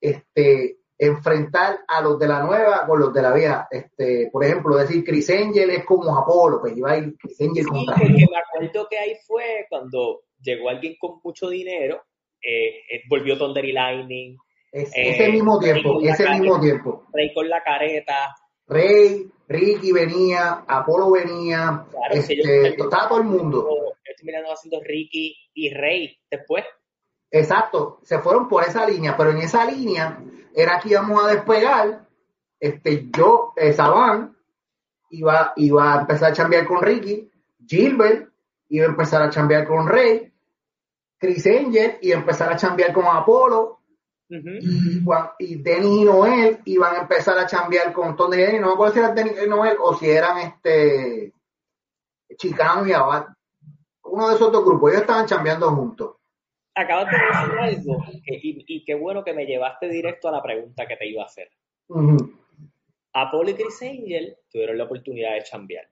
[0.01, 3.69] este, enfrentar a los de la nueva con los de la vieja.
[3.71, 7.65] Este, por ejemplo, decir Chris Angel es como Apolo, pues iba a ir Chris Angel
[7.65, 12.03] sí, contra porque me acuerdo que ahí fue cuando llegó alguien con mucho dinero,
[12.41, 14.37] eh, eh volvió Thunder y Lightning.
[14.73, 17.05] ese mismo tiempo, ese mismo tiempo.
[17.13, 18.35] Rey con la careta.
[18.69, 23.95] Rey, Ricky venía, Apolo venía, este, estaba todo el mundo.
[24.05, 26.65] estoy mirando haciendo Ricky y Rey después.
[27.31, 30.19] Exacto, se fueron por esa línea, pero en esa línea
[30.55, 32.07] era que íbamos a despegar.
[32.59, 34.37] Este, yo, eh, Saban,
[35.11, 37.31] iba, iba a empezar a chambear con Ricky,
[37.67, 38.31] Gilbert
[38.69, 40.33] iba a empezar a chambear con Rey,
[41.19, 43.81] Chris Angel iba a empezar a chambear con Apolo,
[44.29, 45.03] y,
[45.39, 48.95] y Denny y Noel iban a empezar a chambear con Tony y no me acuerdo
[48.95, 51.33] si eran Denny y Noel o si eran este
[52.37, 53.27] Chicano y Abad.
[54.05, 56.17] Uno de esos dos grupos, ellos estaban chambeando juntos.
[56.75, 60.97] Acabas de decir algo y, qué bueno que me llevaste directo a la pregunta que
[60.97, 61.51] te iba a hacer.
[63.15, 65.89] Apolo y Chris Angel tuvieron la oportunidad de chambear.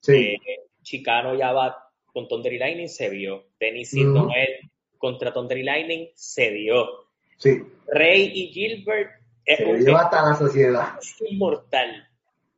[0.00, 0.12] Sí.
[0.12, 1.72] Eh, Chicano y Abad
[2.06, 3.48] con Thunder Lightning se vio.
[3.58, 7.07] Dennis y Noel contra Thunder Lightning se dio.
[7.38, 7.62] Sí.
[7.86, 9.10] Rey y Gilbert
[9.44, 10.98] es Se la sociedad.
[11.30, 12.06] inmortal.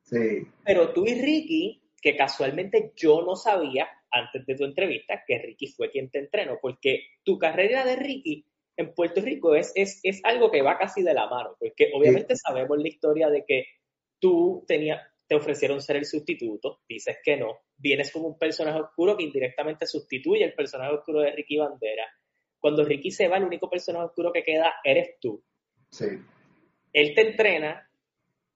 [0.03, 0.47] Sí.
[0.65, 5.69] Pero tú y Ricky, que casualmente yo no sabía antes de tu entrevista que Ricky
[5.69, 8.45] fue quien te entrenó, porque tu carrera de Ricky
[8.77, 12.35] en Puerto Rico es, es, es algo que va casi de la mano, porque obviamente
[12.35, 13.67] sabemos la historia de que
[14.19, 19.17] tú tenías, te ofrecieron ser el sustituto, dices que no, vienes como un personaje oscuro
[19.17, 22.05] que indirectamente sustituye el personaje oscuro de Ricky Bandera.
[22.61, 25.43] Cuando Ricky se va, el único personaje oscuro que queda eres tú.
[25.91, 26.07] Sí.
[26.93, 27.89] Él te entrena,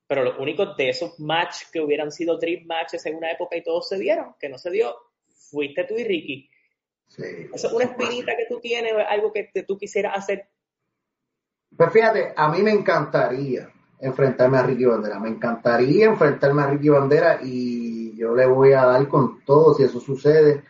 [0.06, 3.62] pero los únicos de esos matches que hubieran sido dream matches en una época y
[3.62, 4.94] todos se dieron, que no se dio,
[5.26, 6.50] fuiste tú y Ricky.
[7.08, 7.48] Sí.
[7.52, 10.48] Eso es una espinita que tú tienes, algo que tú quisieras hacer.
[11.76, 16.88] Pues fíjate, a mí me encantaría enfrentarme a Ricky Bandera, me encantaría enfrentarme a Ricky
[16.88, 20.62] Bandera y yo le voy a dar con todo si eso sucede.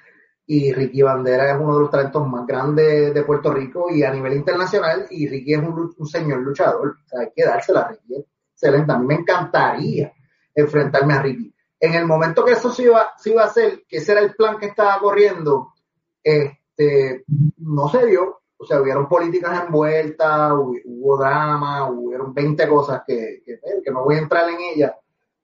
[0.46, 4.12] Y Ricky Bandera es uno de los talentos más grandes de Puerto Rico y a
[4.12, 5.06] nivel internacional.
[5.10, 6.98] Y Ricky es un, un señor luchador.
[7.18, 8.24] Hay que dársela a Ricky.
[8.52, 8.92] Excelente.
[8.92, 10.12] A mí me encantaría
[10.54, 11.54] enfrentarme a Ricky.
[11.80, 14.66] En el momento que eso se iba, a hacer, que ese era el plan que
[14.66, 15.74] estaba corriendo,
[16.22, 17.24] este,
[17.58, 18.40] no se dio.
[18.56, 24.14] O sea, hubieron políticas envueltas, hubo, drama, hubieron 20 cosas que, que, que no voy
[24.14, 24.92] a entrar en ellas.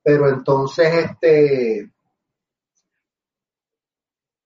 [0.03, 1.91] Pero entonces, este,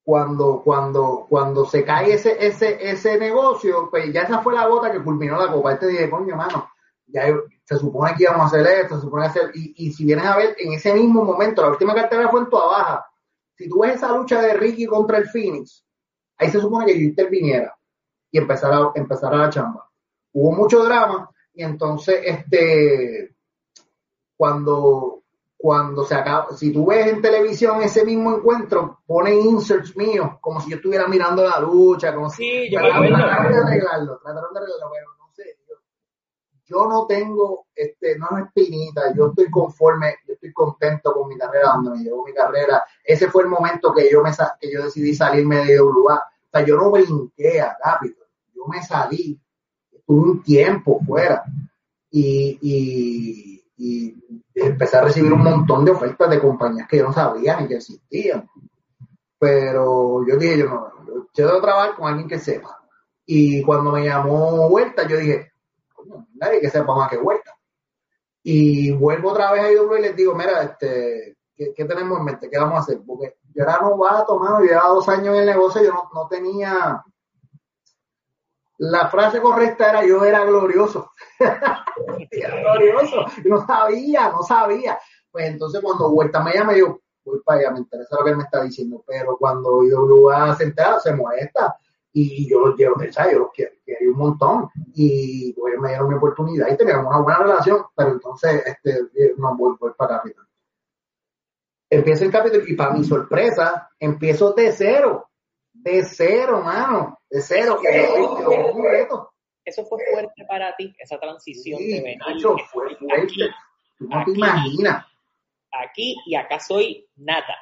[0.05, 4.93] cuando, cuando, cuando se cae ese, ese, ese negocio, pues ya esa fue la gota
[4.93, 5.73] que culminó la copa.
[5.73, 6.69] Este dije, coño, mano,
[7.07, 7.25] ya
[7.64, 10.37] se supone que íbamos a hacer esto, se supone hacer, y, y si vienes a
[10.37, 13.07] ver, en ese mismo momento, la última cartera fue en tu Baja.
[13.57, 15.83] Si tú ves esa lucha de Ricky contra el Phoenix,
[16.37, 17.75] ahí se supone que yo interviniera
[18.31, 19.90] y empezara, empezara la chamba.
[20.33, 23.35] Hubo mucho drama, y entonces, este,
[24.37, 25.13] cuando,
[25.64, 30.61] cuando se acaba, si tú ves en televisión ese mismo encuentro, ponen inserts míos, como
[30.61, 34.61] si yo estuviera mirando la lucha, como sí, si yo trataron, de arreglarlo, trataron de
[34.61, 35.77] arreglarlo, pero no sé, yo,
[36.66, 41.38] yo, no tengo, este, no es espinita, yo estoy conforme, yo estoy contento con mi
[41.38, 44.85] carrera, donde me llevó mi carrera, ese fue el momento que yo me que yo
[44.85, 49.40] decidí salirme de WA, o sea, yo no brinqué a Capitol, yo me salí,
[49.90, 51.42] estuve un tiempo fuera,
[52.11, 54.14] y, y y
[54.54, 57.76] empecé a recibir un montón de ofertas de compañías que yo no sabía ni que
[57.76, 58.48] existían.
[59.38, 60.92] Pero yo dije, yo no,
[61.34, 62.80] yo trabajar con alguien que sepa.
[63.26, 65.52] Y cuando me llamó Vuelta, yo dije,
[66.34, 67.54] nadie que sepa más que Vuelta.
[68.42, 72.24] Y vuelvo otra vez a IW y les digo, mira, este, ¿qué, ¿qué, tenemos en
[72.24, 72.50] mente?
[72.50, 73.00] ¿Qué vamos a hacer?
[73.06, 77.02] Porque yo era novato, mano, llevaba dos años en el negocio, yo no, no tenía
[78.90, 81.11] la frase correcta era yo era glorioso.
[82.31, 83.27] era glorioso.
[83.44, 84.99] No sabía, no sabía.
[85.31, 88.37] Pues entonces cuando Vuelta me llama, yo voy para allá, me interesa lo que él
[88.37, 89.03] me está diciendo.
[89.07, 91.77] Pero cuando IWA se entera, se molesta.
[92.12, 93.33] Y yo los llevo, ¿sabes?
[93.33, 94.68] Yo los quiero, quiero un montón.
[94.94, 97.87] Y pues, me dieron mi oportunidad y teníamos una buena relación.
[97.97, 100.47] Pero entonces, este, no voy, voy para Capitol.
[101.90, 105.31] Empiezo el capítulo y para mi sorpresa, empiezo de cero
[105.74, 107.80] de cero, mano, de cero.
[109.64, 112.18] Eso fue fuerte para ti, esa transición sí, de venir.
[112.18, 113.06] Nacho, fue fuerte.
[113.12, 113.40] Aquí,
[113.98, 115.06] Tú no aquí, te imaginas.
[115.72, 117.56] Aquí y acá soy nada.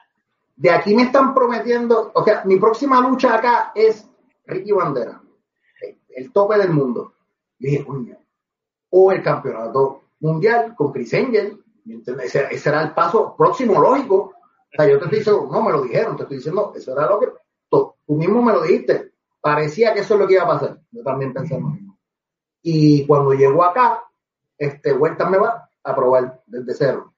[0.56, 4.06] De aquí me están prometiendo, o sea, mi próxima lucha acá es
[4.46, 5.20] Ricky Bandera,
[5.80, 7.14] el, el tope del mundo.
[7.58, 8.16] Y dije, coño,
[8.90, 11.62] o el campeonato mundial con Chris Angel,
[12.22, 14.34] ese, ese, era el paso próximo lógico.
[14.34, 17.08] O sea, yo te estoy diciendo, no me lo dijeron, te estoy diciendo, eso era
[17.08, 17.28] lo que
[18.06, 19.12] tú mismo me lo dijiste.
[19.40, 20.78] Parecía que eso es lo que iba a pasar.
[20.90, 21.98] Yo también pensé lo mismo.
[22.62, 24.04] Y cuando llegó acá,
[24.56, 27.14] este, vuelta me va a probar desde cero.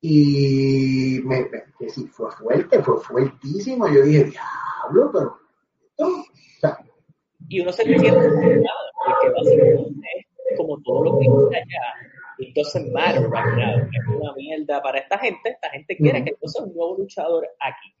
[0.00, 3.86] Y me, me que sí, fue fuerte, fue fuertísimo.
[3.88, 5.38] Yo dije, diablo, pero.
[5.98, 6.24] O
[6.58, 6.78] sea,
[7.48, 10.08] y uno se siente porque básicamente
[10.50, 12.08] es como todo lo que está allá.
[12.38, 13.86] It doesn't matter right now.
[13.92, 15.50] Es una mierda para esta gente.
[15.50, 17.94] Esta gente quiere que yo sea un nuevo luchador aquí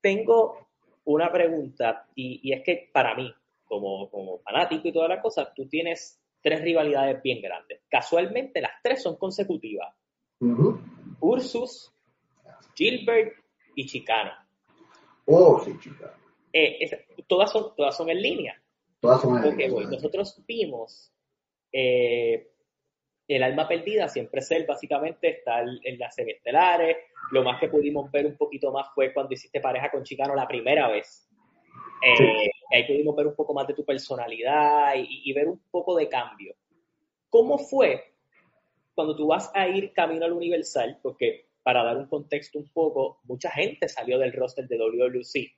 [0.00, 0.69] tengo
[1.12, 3.32] una pregunta y, y, es que para mí,
[3.64, 7.80] como, como fanático y toda la cosa, tú tienes tres rivalidades bien grandes.
[7.88, 9.94] Casualmente las tres son consecutivas.
[10.40, 10.80] uh -huh.
[11.20, 11.92] Ursus,
[12.74, 13.34] Gilbert
[13.74, 14.32] y Chicano.
[15.26, 16.12] Oh, sí, Chicano.
[16.52, 16.96] Eh, es,
[17.26, 18.60] todas, son, todas son en línea.
[19.00, 19.88] Todas son en okay, línea.
[19.90, 21.12] Nosotros vimos
[21.72, 22.50] eh,
[23.36, 26.96] el alma perdida, siempre ser básicamente está en las semiestelares.
[27.30, 30.48] Lo más que pudimos ver un poquito más fue cuando hiciste pareja con Chicano la
[30.48, 31.28] primera vez.
[32.02, 32.50] Eh, sí.
[32.72, 36.08] Ahí pudimos ver un poco más de tu personalidad y, y, ver un poco de
[36.08, 36.54] cambio.
[37.28, 38.14] ¿Cómo fue
[38.94, 40.98] cuando tú vas a ir camino al Universal?
[41.02, 45.56] Porque para dar un contexto un poco, mucha gente salió del roster de WWC.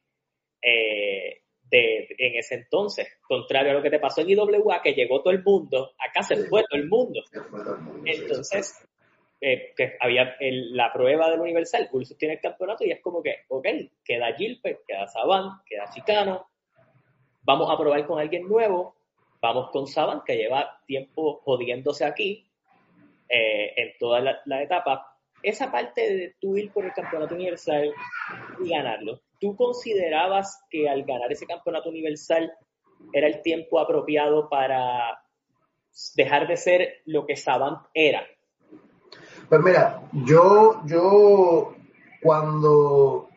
[0.62, 1.41] Eh,
[1.72, 5.32] de, en ese entonces, contrario a lo que te pasó en IWA, que llegó todo
[5.32, 7.22] el mundo, acá se fue todo el mundo.
[8.04, 8.86] Entonces,
[9.40, 13.22] eh, que había el, la prueba del Universal, Ursus tiene el campeonato y es como
[13.22, 13.66] que, ok,
[14.04, 16.46] queda Gilbert, queda Saban, queda Chicano,
[17.40, 18.94] vamos a probar con alguien nuevo,
[19.40, 22.46] vamos con Saban, que lleva tiempo jodiéndose aquí,
[23.30, 27.90] eh, en toda la, la etapa, esa parte de tú ir por el campeonato universal
[28.62, 32.52] y ganarlo, ¿tú considerabas que al ganar ese campeonato universal
[33.12, 35.20] era el tiempo apropiado para
[36.14, 38.22] dejar de ser lo que Saban era?
[39.48, 41.74] Pues mira, yo, yo,
[42.22, 43.28] cuando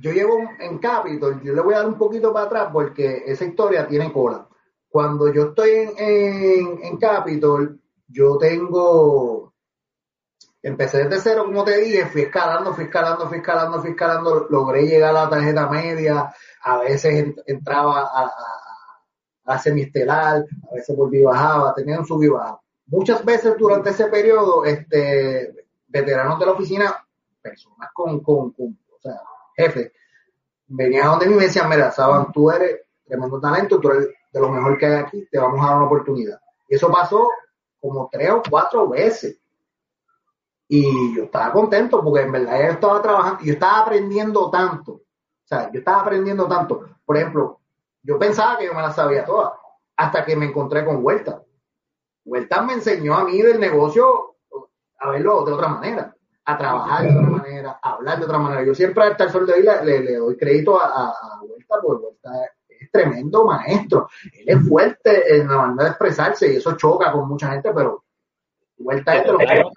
[0.00, 3.44] yo llevo en Capitol, yo le voy a dar un poquito para atrás porque esa
[3.44, 4.48] historia tiene cola.
[4.88, 9.35] Cuando yo estoy en, en Capitol, yo tengo,
[10.66, 14.82] empecé desde cero, como te dije, fui escalando, fui escalando, fui escalando, fui escalando, logré
[14.82, 18.32] llegar a la tarjeta media, a veces entraba a, a,
[19.44, 22.60] a, a veces volví y bajaba, tenía un sub y baja.
[22.86, 25.54] Muchas veces durante ese periodo, este,
[25.86, 27.06] veteranos de la oficina,
[27.40, 29.20] personas con, con, con o sea,
[29.56, 29.92] jefes,
[30.66, 34.40] venían donde mí y me decían, mira, Saban, tú eres tremendo talento, tú eres de
[34.40, 36.40] lo mejor que hay aquí, te vamos a dar una oportunidad.
[36.68, 37.28] Y eso pasó
[37.80, 39.38] como tres o cuatro veces.
[40.68, 44.92] Y yo estaba contento porque en verdad yo estaba trabajando, yo estaba aprendiendo tanto.
[44.92, 46.84] O sea, yo estaba aprendiendo tanto.
[47.04, 47.60] Por ejemplo,
[48.02, 49.58] yo pensaba que yo me la sabía toda
[49.96, 51.42] hasta que me encontré con Huerta.
[52.24, 54.36] Huerta me enseñó a mí del negocio
[54.98, 58.64] a verlo de otra manera, a trabajar de otra manera, a hablar de otra manera.
[58.64, 62.30] Yo siempre hasta el sol de hoy le, doy crédito a, a, Huerta porque Huerta
[62.68, 64.08] es tremendo maestro.
[64.32, 68.04] Él es fuerte en la manera de expresarse y eso choca con mucha gente, pero
[68.78, 69.72] vuelta te, es lo tocaron,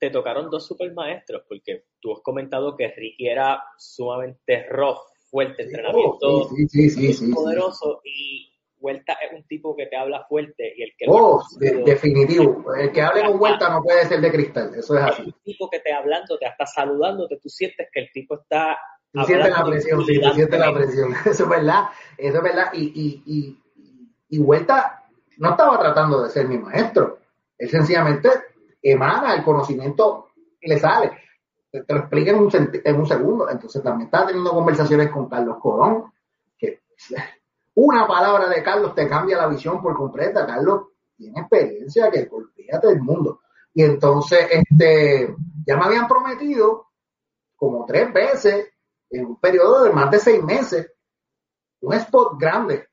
[0.00, 4.98] te tocaron dos super maestros, porque tú has comentado que Ricky era sumamente rough,
[5.30, 10.24] fuerte, entrenamiento sí, sí, sí, sí, poderoso y Vuelta es un tipo que te habla
[10.26, 12.74] fuerte y el que oh, de, definitivo.
[12.74, 15.20] El que hable con Vuelta no puede ser de cristal, eso es así.
[15.20, 18.78] Es un tipo que te hablando, te está saludándote, tú sientes que el tipo está
[19.12, 21.12] Tú sientes la presión, sí, tú sientes la presión.
[21.26, 22.66] Eso es verdad, eso es verdad.
[22.72, 23.58] Y, y, y,
[24.28, 25.04] y Vuelta
[25.38, 27.18] no estaba tratando de ser mi maestro.
[27.58, 28.30] Él sencillamente
[28.82, 30.28] emana el conocimiento
[30.62, 31.12] le sale.
[31.70, 33.48] Te, lo explica en un, en un segundo.
[33.48, 36.12] Entonces también estaba teniendo conversaciones con Carlos Colón,
[36.58, 36.80] que
[37.74, 40.46] una palabra de Carlos te cambia la visión por completa.
[40.46, 43.40] Carlos tiene experiencia que olvídate del mundo.
[43.72, 46.88] Y entonces, este, ya me habían prometido
[47.54, 48.72] como tres veces
[49.10, 50.92] en un periodo de más de seis meses,
[51.80, 52.88] un spot grande.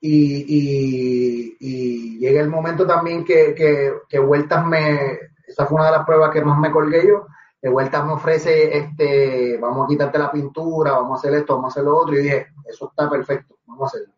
[0.00, 5.86] Y, y, y llega el momento también que, que, que, Vueltas me, esa fue una
[5.86, 7.26] de las pruebas que más me colgué yo,
[7.60, 11.70] que Vueltas me ofrece, este, vamos a quitarte la pintura, vamos a hacer esto, vamos
[11.70, 14.14] a hacer lo otro, y dije, eso está perfecto, vamos a hacerlo.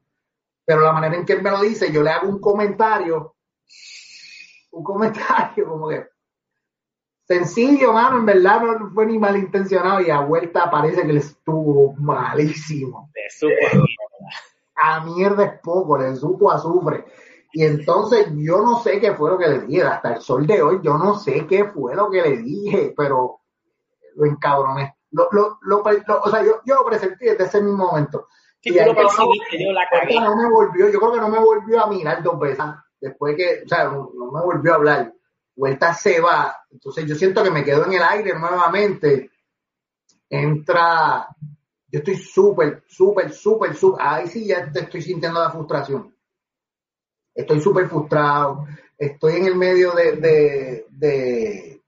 [0.64, 3.36] Pero la manera en que él me lo dice, yo le hago un comentario,
[4.72, 6.06] un comentario como que,
[7.24, 11.94] sencillo, mano, en verdad no fue ni malintencionado y a vuelta parece que le estuvo
[11.94, 13.10] malísimo.
[13.14, 13.86] De supo
[14.80, 17.04] a mierda es poco, le supo azufre.
[17.52, 20.60] Y entonces yo no sé qué fue lo que le dije, hasta el sol de
[20.60, 23.40] hoy yo no sé qué fue lo que le dije, pero
[24.16, 24.96] lo encabroné.
[25.10, 28.28] Lo, lo, lo, o sea, yo, yo lo presenté desde ese mismo momento.
[28.60, 30.20] Sí, y ahí, no, yo la cagué.
[30.20, 32.64] no me volvió, yo creo que no me volvió a mirar dos veces,
[33.00, 35.12] después que, o sea, no, no me volvió a hablar
[35.58, 39.32] vuelta se va, entonces yo siento que me quedo en el aire nuevamente,
[40.30, 41.26] entra,
[41.88, 46.14] yo estoy súper, súper, súper, súper, ahí sí ya te estoy sintiendo la frustración.
[47.35, 51.83] Estoy súper frustrado, estoy en el medio de, de,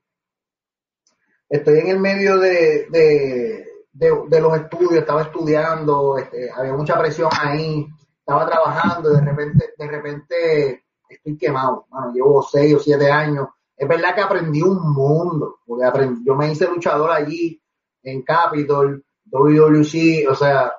[1.49, 7.29] estoy en el medio de, de, de, los estudios, estaba estudiando, este, había mucha presión
[7.39, 7.87] ahí,
[8.19, 13.49] estaba trabajando, de repente, de repente estoy quemado, bueno, llevo seis o siete años
[13.81, 17.59] es verdad que aprendí un mundo, porque aprendí, yo me hice luchador allí
[18.03, 20.73] en Capitol, WWC, o sea,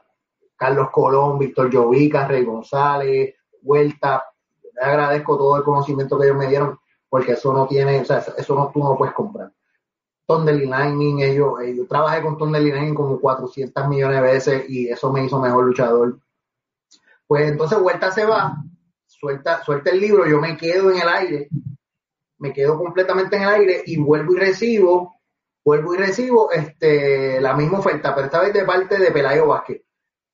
[0.55, 4.25] Carlos Colón, Víctor Llovica, Rey González, Vuelta,
[4.73, 8.23] le agradezco todo el conocimiento que ellos me dieron, porque eso no tiene, o sea,
[8.37, 9.51] eso no, tú no puedes comprar.
[10.25, 15.11] Thunder Lightning, ellos, yo trabajé con Thunder Lightning como 400 millones de veces y eso
[15.11, 16.19] me hizo mejor luchador.
[17.27, 18.55] Pues entonces Vuelta se va,
[19.05, 21.49] suelta, suelta el libro, yo me quedo en el aire
[22.41, 25.20] me quedo completamente en el aire y vuelvo y recibo,
[25.63, 29.81] vuelvo y recibo este, la misma oferta, pero esta vez de parte de Pelayo Vázquez.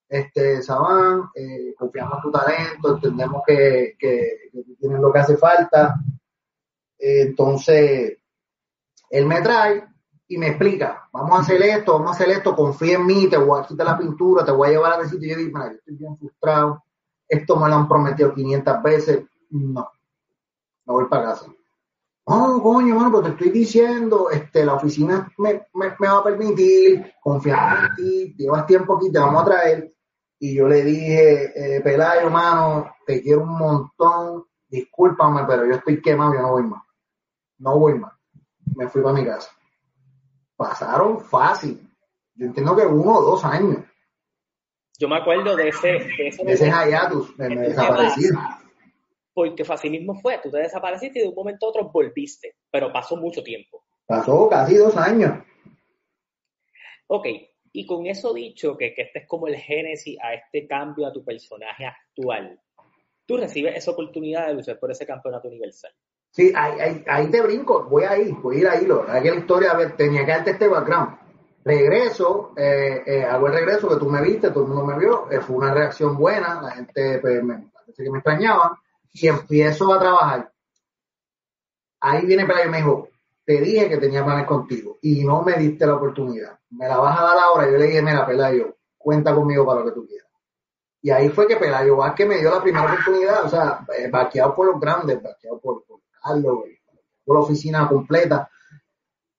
[0.09, 5.35] Este, Sabán, eh, confiamos en tu talento, entendemos que, que, que tienes lo que hace
[5.35, 5.95] falta.
[6.97, 8.17] Eh, entonces,
[9.09, 9.85] él me trae
[10.29, 13.37] y me explica, vamos a hacer esto, vamos a hacer esto, confía en mí, te
[13.37, 15.71] voy a quitar la pintura, te voy a llevar a decir, y yo digo, yo
[15.71, 16.83] estoy bien frustrado,
[17.27, 19.89] esto me lo han prometido 500 veces, no,
[20.85, 21.47] me voy para casa.
[22.29, 26.23] Oh, coño, mano, pero te estoy diciendo, este, la oficina me, me, me va a
[26.25, 29.93] permitir confiar en ti, llevas tiempo aquí, te vamos a traer.
[30.37, 36.01] Y yo le dije, eh, Pelayo, mano, te quiero un montón, discúlpame, pero yo estoy
[36.01, 36.83] quemado, yo no voy más.
[37.59, 38.11] No voy más.
[38.75, 39.49] Me fui para mi casa.
[40.57, 41.89] pasaron fácil.
[42.35, 43.85] Yo entiendo que uno o dos años.
[44.99, 45.87] Yo me acuerdo de ese...
[45.87, 48.29] De ese, de ese hiatus, me, me desaparecí.
[49.37, 52.91] Porque así mismo fue, tú te desapareciste y de un momento a otro volviste, pero
[52.91, 53.83] pasó mucho tiempo.
[54.07, 55.31] Pasó casi dos años.
[57.05, 57.27] Ok,
[57.71, 61.13] y con eso dicho, que, que este es como el génesis a este cambio a
[61.13, 62.59] tu personaje actual,
[63.27, 65.91] tú recibes esa oportunidad de luchar por ese campeonato universal.
[66.31, 68.85] Sí, ahí, ahí, te brinco, voy ahí, voy a ir ahí.
[68.87, 71.15] Lo, la historia, a ver, tenía que darte este background.
[71.63, 75.29] Regreso, eh, eh, hago el regreso que tú me viste, todo el mundo me vio,
[75.29, 78.81] eh, fue una reacción buena, la gente pues, me parece que me extrañaba,
[79.13, 80.51] y empiezo a trabajar.
[81.99, 83.09] Ahí viene Pelayo y me dijo,
[83.45, 86.59] te dije que tenía planes contigo y no me diste la oportunidad.
[86.69, 87.71] Me la vas a dar ahora.
[87.71, 90.27] Yo le dije, mira, Pelayo, cuenta conmigo para lo que tú quieras.
[91.01, 94.67] Y ahí fue que Pelayo Vázquez me dio la primera oportunidad, o sea, vaqueado por
[94.67, 95.83] los grandes, vaqueado por,
[96.21, 96.63] Carlos,
[97.23, 98.49] por la oficina completa.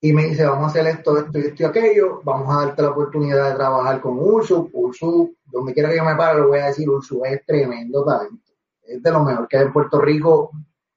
[0.01, 2.83] Y me dice, vamos a hacer esto, esto y esto y aquello, vamos a darte
[2.83, 4.71] la oportunidad de trabajar con Ursu.
[4.73, 8.48] Ursu, donde quiera que yo me pare, lo voy a decir, Ursu es tremendo talento.
[8.89, 10.51] Es de lo mejor que hay en Puerto Rico,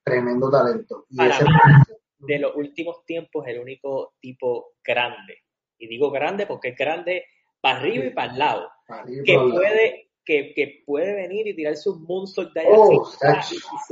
[0.04, 1.06] tremendo talento.
[1.10, 1.46] Y ese
[2.20, 5.40] de los últimos tiempos el único tipo grande.
[5.78, 7.26] Y digo grande porque es grande
[7.60, 8.70] para arriba y para el lado.
[9.26, 13.12] que puede, que, que, puede venir y tirar sus moonsault de allá oh,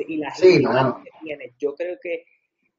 [0.07, 0.67] y, la gente
[1.03, 1.53] que tiene.
[1.57, 2.25] Yo creo que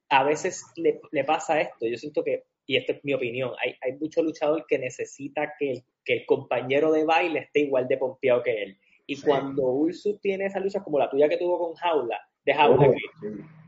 [0.08, 1.86] a veces le, le, pasa esto.
[1.86, 5.72] Yo siento que, y esta es mi opinión, hay, hay mucho luchador que necesita que
[5.72, 8.78] el, que el compañero de baile esté igual de pompeado que él.
[9.10, 12.86] Y cuando Ursus tiene esa lucha como la tuya que tuvo con Jaula, de Jaula,
[12.86, 12.94] oh,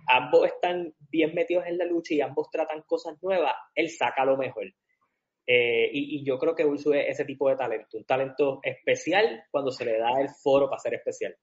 [0.06, 4.36] ambos están bien metidos en la lucha y ambos tratan cosas nuevas, él saca lo
[4.36, 4.66] mejor.
[5.44, 9.72] Eh, y, yo creo que Ursu es ese tipo de talento, un talento especial cuando
[9.72, 11.34] se le da el foro para ser especial.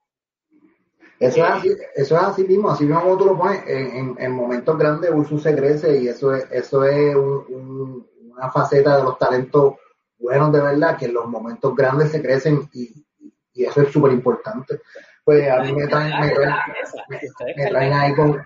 [1.20, 4.32] Eso es así, eso es así mismo, así mismo como tú lo pones, en, en,
[4.32, 9.74] momentos grandes Ursu se crece y eso es, eso es una faceta de los talentos
[10.18, 13.06] buenos de verdad, que en los momentos grandes se crecen y,
[13.60, 14.80] y eso es súper importante.
[15.24, 16.56] Pues a mí me traen, me traen,
[17.56, 18.42] me traen ahí con,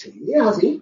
[0.00, 0.80] Sí, es así.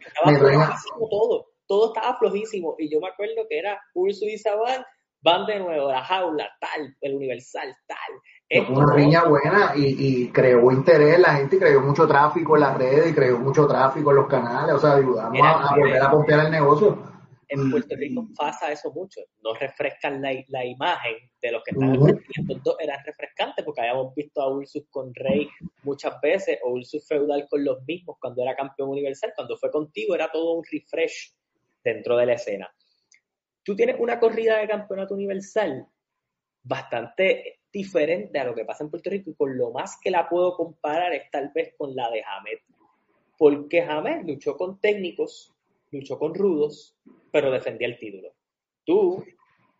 [1.10, 2.76] todo, todo estaba flojísimo.
[2.78, 4.84] Y yo me acuerdo que era Ursu y Saban,
[5.22, 8.66] van de nuevo, la jaula, tal, el universal, tal.
[8.70, 13.10] una riña buena y, y, creó interés la gente, creó mucho tráfico en las redes
[13.10, 16.52] y creó mucho tráfico en los canales, o sea, ayudamos a, volver a pompear el
[16.52, 16.96] negocio
[17.48, 19.22] en Puerto Rico pasa eso mucho.
[19.42, 22.62] No refrescan la, la imagen de los que están uh -huh.
[22.62, 25.48] dos eran refrescantes porque habíamos visto a Ursus con Rey
[25.82, 29.32] muchas veces o Ursus feudal con los mismos cuando era campeón universal.
[29.34, 31.34] Cuando fue contigo era todo un refresh
[31.82, 32.70] dentro de la escena.
[33.62, 35.86] Tú tienes una corrida de campeonato universal
[36.62, 40.28] bastante diferente a lo que pasa en Puerto Rico y con lo más que la
[40.28, 42.58] puedo comparar es tal vez con la de Hamed.
[43.36, 45.54] Porque Hamed luchó con técnicos
[45.90, 46.96] luchó con rudos,
[47.30, 48.32] pero defendía el título.
[48.84, 49.24] Tú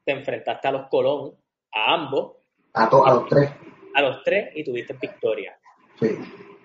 [0.04, 1.34] te enfrentaste a los Colón,
[1.72, 2.36] a ambos.
[2.74, 3.50] A, a los tres.
[3.94, 5.58] A los tres y tuviste victoria.
[5.98, 6.08] Sí.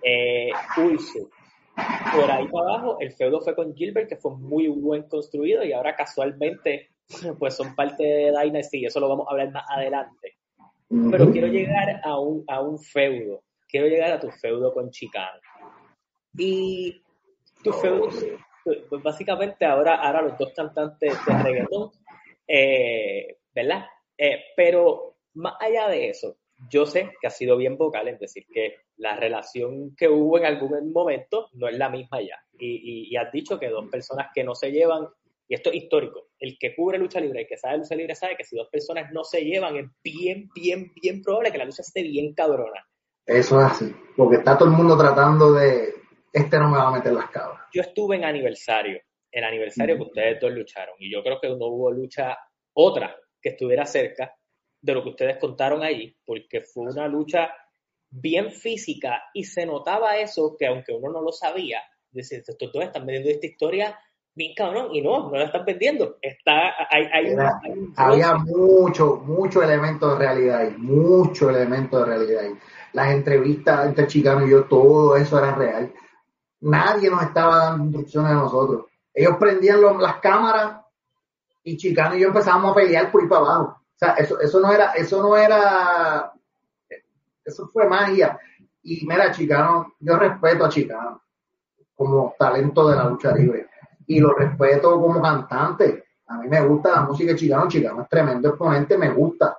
[0.03, 5.63] Eh, Por ahí para abajo, el feudo fue con Gilbert, que fue muy buen construido,
[5.63, 6.89] y ahora casualmente,
[7.39, 10.37] pues son parte de Dynasty, y eso lo vamos a hablar más adelante.
[11.09, 13.41] Pero quiero llegar a un, a un feudo.
[13.67, 15.39] Quiero llegar a tu feudo con Chicano.
[16.37, 17.01] Y
[17.63, 18.09] tu feudo
[18.63, 21.91] pues, pues, básicamente ahora, ahora los dos cantantes de reggaetón,
[22.47, 23.85] eh, ¿verdad?
[24.17, 26.37] Eh, pero más allá de eso,
[26.69, 30.45] yo sé que ha sido bien vocal en decir que la relación que hubo en
[30.45, 32.37] algún momento no es la misma ya.
[32.57, 35.07] Y, has dicho que dos personas que no se llevan,
[35.47, 38.37] y esto es histórico, el que cubre lucha libre, el que sabe lucha libre sabe
[38.37, 41.81] que si dos personas no se llevan es bien, bien, bien probable que la lucha
[41.81, 42.85] esté bien cabrona.
[43.25, 45.93] Eso es así, porque está todo el mundo tratando de,
[46.33, 47.61] este no me va a meter las cabras.
[47.71, 48.99] Yo estuve en aniversario,
[49.31, 52.35] el aniversario que ustedes dos lucharon, y yo creo que no hubo lucha
[52.73, 54.35] otra que estuviera cerca
[54.81, 57.53] de lo que ustedes contaron ahí, porque fue una lucha
[58.09, 61.81] bien física y se notaba eso que aunque uno no lo sabía,
[62.11, 63.99] decir, estos dos están vendiendo esta historia
[64.35, 66.17] bien cabrón, y no, no la están vendiendo.
[66.19, 67.35] Está, hay, hay,
[67.95, 72.53] había mucho, mucho elemento de realidad ahí, mucho elemento de realidad ahí.
[72.93, 75.93] Las entrevistas entre Chicano y yo, todo eso era real
[76.63, 78.85] nadie nos estaba dando instrucciones a nosotros.
[79.13, 80.81] Ellos prendían las cámaras
[81.63, 83.63] y Chicano y yo empezábamos a pelear por ir para abajo.
[83.63, 86.33] O sea, eso, eso no era, eso no era,
[87.43, 88.39] eso fue magia.
[88.81, 91.21] Y mira, Chicano, yo respeto a Chicano
[91.95, 93.69] como talento de la lucha libre
[94.07, 96.05] y lo respeto como cantante.
[96.27, 99.57] A mí me gusta la música de Chicano, Chicano es tremendo exponente, me gusta.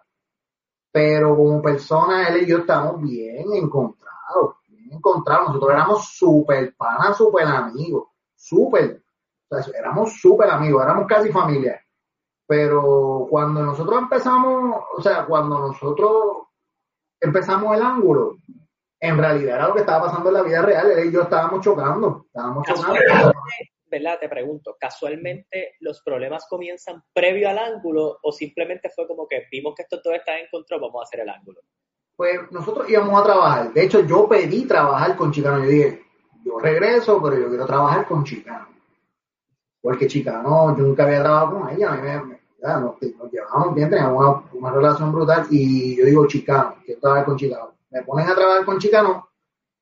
[0.91, 4.57] Pero como persona, él y yo estamos bien encontrados
[4.95, 9.03] encontrado, nosotros éramos súper panas, súper amigos, súper,
[9.77, 11.81] éramos súper amigos, éramos casi familia.
[12.47, 16.49] Pero cuando nosotros empezamos, o sea, cuando nosotros
[17.21, 18.37] empezamos el ángulo,
[19.01, 21.61] en realidad era lo que estaba pasando en la vida real, él y yo estábamos
[21.61, 23.33] chocando, estábamos chocando.
[23.87, 24.19] ¿verdad?
[24.19, 29.75] Te pregunto, ¿casualmente los problemas comienzan previo al ángulo o simplemente fue como que vimos
[29.75, 31.61] que esto todo está en control, vamos a hacer el ángulo?
[32.17, 33.73] Pues nosotros íbamos a trabajar.
[33.73, 35.65] De hecho, yo pedí trabajar con Chicano.
[35.65, 36.05] Yo dije,
[36.45, 38.69] yo regreso, pero yo quiero trabajar con Chicano.
[39.83, 41.91] Porque Chicano, yo nunca había trabajado con ella.
[41.93, 43.01] Me, nos,
[43.31, 45.47] llevábamos bien, teníamos una, relación brutal.
[45.51, 47.75] Y yo digo, Chicano, quiero trabajar con Chicano.
[47.91, 49.29] Me ponen a trabajar con Chicano.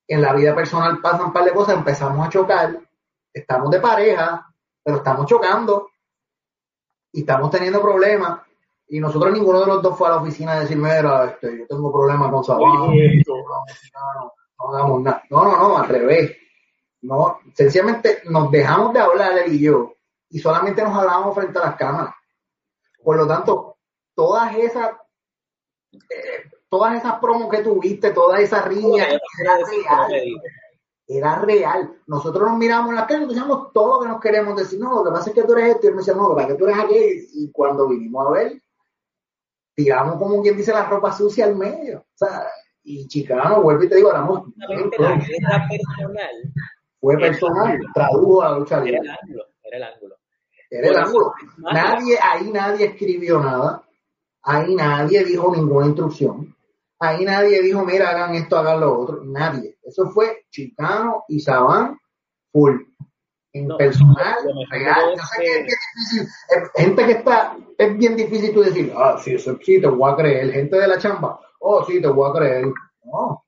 [0.08, 2.80] En la vida personal pasan un par de cosas, empezamos a chocar
[3.32, 4.46] estamos de pareja,
[4.82, 5.90] pero estamos chocando
[7.12, 8.40] y estamos teniendo problemas.
[8.92, 11.66] Y nosotros ninguno de los dos fue a la oficina a decirme, mira, este, yo
[11.66, 15.22] tengo problemas con Sabán, no, no, hagamos nada.
[15.30, 16.36] No, no, no, al revés.
[17.00, 19.94] No, sencillamente nos dejamos de hablar él y yo
[20.28, 22.14] y solamente nos hablábamos frente a las cámaras.
[23.02, 23.78] Por lo tanto,
[24.14, 24.90] todas esas
[25.92, 29.06] eh, todas esas promos que tuviste, toda esa riña,
[31.06, 31.96] era real.
[32.06, 34.78] Nosotros nos miramos en la calle y decíamos todo lo que nos queremos decir.
[34.78, 35.86] No, lo que pasa es que tú eres esto.
[35.86, 37.28] Y él me decía, no, para que tú eres aquí.
[37.32, 38.62] Y cuando vinimos a ver,
[39.74, 42.00] tiramos como quien dice la ropa sucia al medio.
[42.00, 42.46] O sea,
[42.84, 44.48] y Chicano, vuelvo y te digo, éramos.
[44.56, 46.52] La personal.
[47.00, 50.16] Fue personal, tradujo a lucha Era el ángulo, era el ángulo.
[50.70, 51.34] Era el ángulo.
[51.58, 53.82] Nadie, ahí nadie escribió nada.
[54.42, 56.56] Ahí nadie dijo ninguna instrucción.
[56.98, 59.24] Ahí nadie dijo, mira, hagan esto, hagan lo otro.
[59.24, 59.76] Nadie.
[59.82, 61.98] Eso fue Chicano y Sabán
[62.52, 62.82] full.
[63.54, 64.36] En personal,
[64.70, 65.14] real.
[65.14, 66.28] Yo sé que es difícil.
[66.74, 70.16] Gente que está, es bien difícil tú decir, ah, sí, eso, sí, te voy a
[70.16, 70.52] creer.
[70.52, 72.64] Gente de la chamba, oh, sí, te voy a creer.
[73.04, 73.44] No,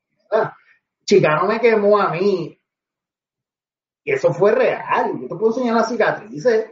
[1.05, 2.59] Chicano me quemó a mí.
[4.05, 5.13] Y eso fue real.
[5.21, 6.71] Yo te puedo enseñar las cicatrices.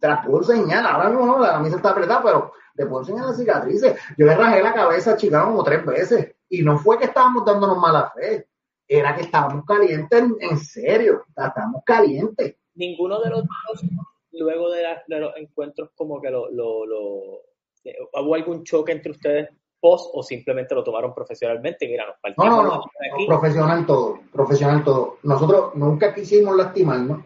[0.00, 0.86] Te las puedo enseñar.
[0.86, 4.00] Ahora mismo no, la camisa está apretada, pero te puedo enseñar las cicatrices.
[4.16, 6.36] Yo le rajé la cabeza a Chicano como tres veces.
[6.48, 8.48] Y no fue que estábamos dándonos mala fe.
[8.86, 11.24] Era que estábamos calientes en, serio.
[11.28, 12.56] Estábamos calientes.
[12.74, 13.82] Ninguno de los dos,
[14.32, 16.84] luego de, los encuentros, como que lo, lo,
[17.84, 19.48] eh, ¿Hubo algún choque entre ustedes
[19.80, 21.88] post o simplemente lo tomaron profesionalmente?
[21.88, 22.84] Mira, nos no, no, no,
[23.26, 25.18] profesional todo, profesional todo.
[25.22, 27.24] Nosotros nunca quisimos lastimarnos,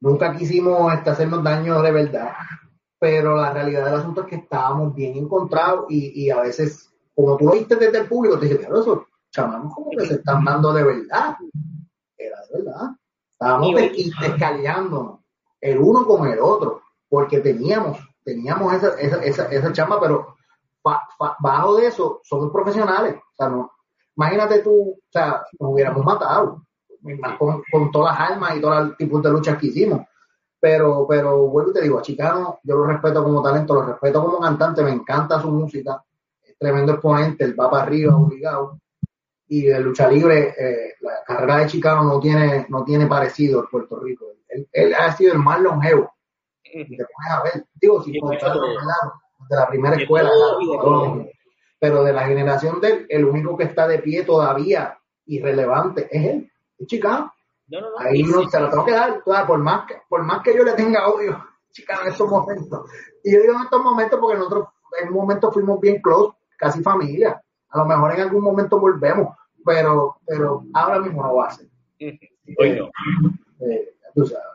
[0.00, 2.32] nunca quisimos este, hacernos daño de verdad
[3.04, 7.44] pero la realidad del asunto es que estábamos bien encontrados y, a veces, como tú
[7.44, 10.72] lo viste desde el público, te dices, pero eso, chamamos como que se están dando
[10.72, 11.36] de verdad.
[12.16, 12.90] Era de verdad.
[13.32, 13.74] Estábamos
[14.20, 15.20] descaleándonos
[15.60, 20.36] el uno con el otro, porque teníamos, teníamos esa, esa, esa, esa chamba, pero
[21.40, 23.16] bajo de eso somos profesionales.
[23.16, 23.72] O sea, no,
[24.16, 26.62] imagínate tú, o sea, nos hubiéramos matado
[27.38, 30.02] con, con todas las armas y todos los tipos de luchas que hicimos
[30.64, 34.24] pero, pero vuelvo y te digo, a Chicano yo lo respeto como talento, lo respeto
[34.24, 36.02] como cantante, me encanta su música,
[36.42, 38.80] es tremendo exponente, él va para arriba obligado.
[39.46, 43.66] Y de lucha libre, eh, la carrera de Chicano no tiene, no tiene parecido en
[43.68, 44.26] Puerto Rico.
[44.72, 46.14] Él, ha sido el más longevo.
[46.62, 50.30] te pones a ver, digo, si de la primera escuela,
[51.78, 56.24] pero de la generación de él, el único que está de pie todavía irrelevante es
[56.26, 57.32] él, es Chicano.
[57.66, 57.98] No, no, no.
[57.98, 60.72] Ahí no, se lo tengo que dar, por más que, por más que yo le
[60.72, 62.90] tenga odio, chicas, en estos momentos.
[63.22, 64.68] Y yo digo en estos momentos porque nosotros
[65.02, 67.42] en un momento fuimos bien close, casi familia.
[67.74, 71.66] A lo mejor en algún momento volvemos, pero, pero ahora mismo no va a ser.
[72.58, 72.88] Hoy no.
[73.66, 74.46] Eh, tú sabes.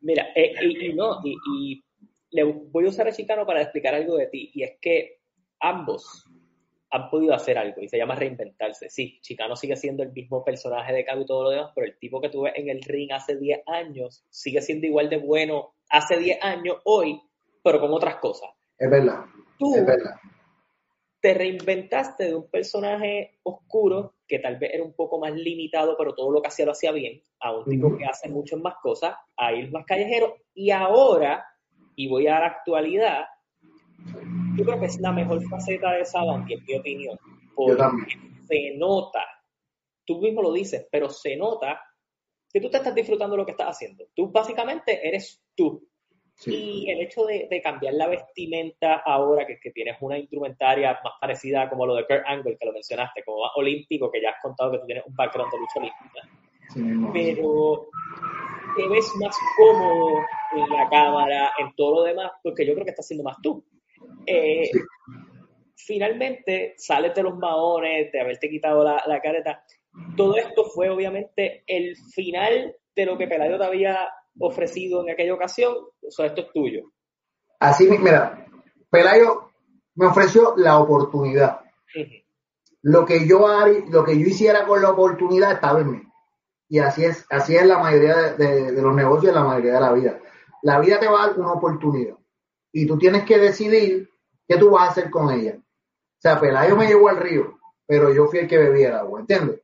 [0.00, 1.84] Mira, eh, y, no, y, y,
[2.30, 5.20] le voy a usar a Chicano para explicar algo de ti, y es que
[5.60, 6.26] ambos
[6.90, 8.88] han podido hacer algo y se llama reinventarse.
[8.88, 11.98] Sí, Chicano sigue siendo el mismo personaje de Cabo y todo lo demás, pero el
[11.98, 16.16] tipo que tuve en el ring hace 10 años sigue siendo igual de bueno hace
[16.16, 17.20] 10 años hoy,
[17.62, 18.48] pero con otras cosas.
[18.78, 19.24] Es verdad.
[19.58, 20.14] Tú es verdad.
[21.24, 26.14] Te reinventaste de un personaje oscuro que tal vez era un poco más limitado, pero
[26.14, 29.14] todo lo que hacía lo hacía bien, a un tipo que hace muchas más cosas,
[29.34, 31.42] a ir más callejero, y ahora,
[31.96, 33.24] y voy a la actualidad,
[34.54, 37.18] yo creo que es la mejor faceta de Saban, en mi opinión,
[37.54, 37.82] porque
[38.46, 39.24] se nota,
[40.04, 41.80] tú mismo lo dices, pero se nota
[42.52, 44.04] que tú te estás disfrutando de lo que estás haciendo.
[44.14, 45.88] Tú básicamente eres tú.
[46.46, 51.70] Y el hecho de, cambiar la vestimenta ahora, que, que, tienes una instrumentaria más parecida
[51.70, 54.72] como lo de Kurt Angle, que lo mencionaste, como más olímpico, que ya has contado
[54.72, 57.12] que tú tienes un background de lucha olímpica.
[57.12, 57.88] pero
[58.76, 60.24] te ves más cómodo
[60.56, 63.64] en la cámara, en todo lo demás, porque yo creo que estás siendo más tú.
[64.26, 64.70] Eh,
[65.76, 69.64] finalmente sales de los maones, de haberte quitado la, careta.
[70.16, 74.08] Todo esto fue obviamente el final de lo que Pelayo te había
[74.38, 75.74] ofrecido en aquella ocasión.
[75.74, 76.92] O sea, esto es tuyo.
[77.60, 78.46] Así, mira,
[78.90, 79.50] Pelayo
[79.94, 81.60] me ofreció la oportunidad.
[82.82, 83.46] Lo que yo
[83.88, 86.02] lo que yo hiciera con la oportunidad estaba en mí.
[86.68, 89.92] Y así es, así es la mayoría de, de los negocios la mayoría de la
[89.92, 90.20] vida.
[90.62, 92.16] La vida te va a dar una oportunidad.
[92.72, 94.10] Y tú tienes que decidir
[94.48, 95.56] qué tú vas a hacer con ella.
[95.56, 99.20] O sea, Pelayo me llevó al río, pero yo fui el que bebía el agua,
[99.20, 99.60] ¿entiendes?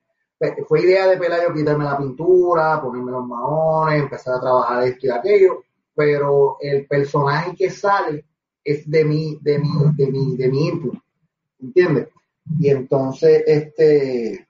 [0.66, 5.11] Fue idea de Pelayo quitarme la pintura, ponerme los maones, empezar a trabajar esto y
[5.11, 5.64] aquello,
[5.95, 8.24] pero el personaje que sale
[8.64, 10.95] es de mí, de mi, de mi, de mi input,
[11.59, 12.09] ¿entiendes?
[12.59, 14.49] Y entonces, este,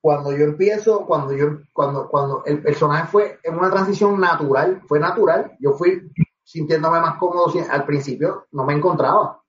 [0.00, 5.00] cuando yo empiezo, cuando yo, cuando, cuando el personaje fue en una transición natural, fue
[5.00, 6.10] natural, yo fui
[6.44, 9.42] sintiéndome más cómodo al principio, no me encontraba.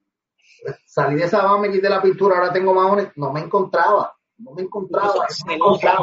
[0.85, 4.63] Salí de esa me quité la pintura, ahora tengo maones, no me encontraba, no me
[4.63, 5.97] encontraba, se, nota,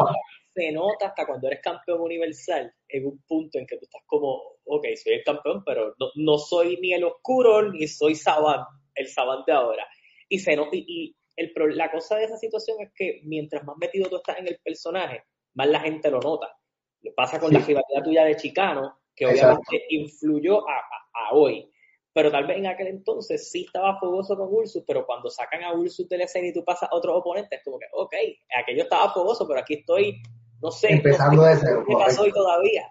[0.55, 4.41] se nota hasta cuando eres campeón universal, en un punto en que tú estás como,
[4.65, 8.61] ok, soy el campeón, pero no, soy ni el oscuro, ni soy Saban,
[8.95, 9.87] el Saban de ahora.
[10.29, 14.17] Y, se y, el, la cosa de esa situación es que mientras más metido tú
[14.17, 15.25] estás en el personaje,
[15.55, 16.57] más la gente lo nota.
[17.03, 20.83] Lo pasa con la rivalidad tuya de Chicano, que obviamente influyó a,
[21.33, 21.71] hoy.
[22.17, 25.75] Pero tal vez en aquel entonces sí estaba fogoso con Ursus, pero cuando sacan a
[25.75, 28.15] Ursus del escena y tú pasas a otros oponentes, es como que, ok,
[28.59, 30.23] aquello estaba fogoso, pero aquí estoy,
[30.63, 31.85] no sé, empezando de cero.
[31.87, 32.91] ¿Qué pasó hoy todavía?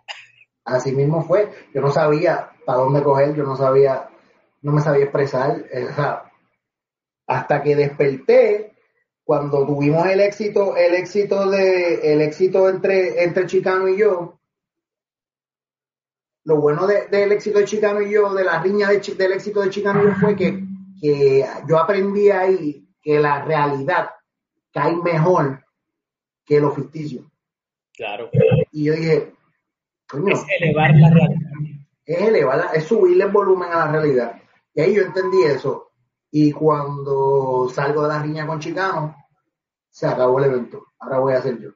[0.64, 1.50] Así mismo fue.
[1.74, 4.08] Yo no sabía para dónde coger, yo no sabía,
[4.62, 5.58] no me sabía expresar.
[5.72, 5.88] Eh,
[7.26, 8.76] hasta que desperté,
[9.24, 14.40] cuando tuvimos el éxito, el éxito de, el éxito entre, entre Chicano y yo,
[16.46, 20.02] lo bueno del éxito de Chicano y yo, de la riña del éxito de Chicano
[20.02, 20.64] y yo fue que,
[21.68, 24.12] yo aprendí ahí que la realidad
[24.72, 25.64] cae mejor
[26.46, 27.30] que lo ficticio.
[27.94, 28.30] Claro.
[28.72, 29.34] Y yo dije,
[30.28, 31.52] es elevar la realidad.
[32.06, 34.40] Es elevar, es subirle el volumen a la realidad.
[34.76, 35.94] Y ahí yo entendí eso.
[36.30, 39.16] Y cuando salgo de la riña con Chicano,
[39.90, 40.88] se acabó el evento.
[41.00, 41.72] Ahora voy a hacer yo.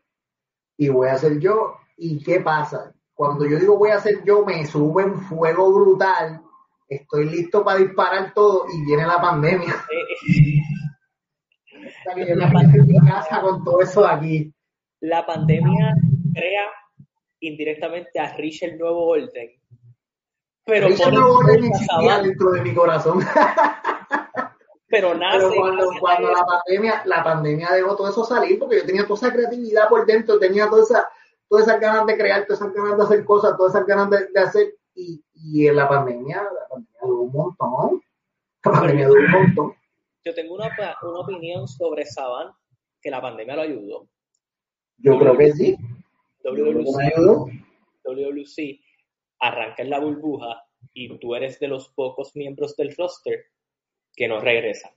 [0.78, 1.78] Y voy a hacer yo.
[1.98, 2.94] ¿Y qué pasa?
[3.20, 6.42] Cuando yo digo voy a hacer yo, me sube un fuego brutal.
[6.88, 9.76] Estoy listo para disparar todo y viene la pandemia.
[12.16, 14.54] la pandemia con todo eso de aquí.
[15.02, 15.96] La pandemia
[16.34, 16.68] crea
[17.42, 19.50] indirectamente a Rich el nuevo orden.
[20.64, 23.20] Pero Rich el nuevo orden existía dentro de mi corazón.
[24.88, 25.40] pero nace.
[25.40, 29.28] Pero cuando, cuando la pandemia, la pandemia dejó todo eso salir, porque yo tenía toda
[29.28, 31.10] esa creatividad por dentro, tenía toda esa
[31.50, 34.40] todas esas ganas de crear, todas esas ganas de hacer cosas, todas esas ganas de,
[34.40, 38.02] hacer, y, y, en la pandemia, la pandemia duró un montón,
[38.64, 39.74] la pandemia duró un montón.
[40.24, 40.70] Yo tengo una,
[41.02, 42.52] una opinión sobre Saban,
[43.02, 44.08] que la pandemia lo ayudó.
[44.98, 45.78] Yo creo que sí.
[46.44, 47.16] WWC,
[48.04, 48.80] WWC
[49.40, 53.46] arranca en la burbuja y tú eres de los pocos miembros del roster
[54.14, 54.94] que no regresa.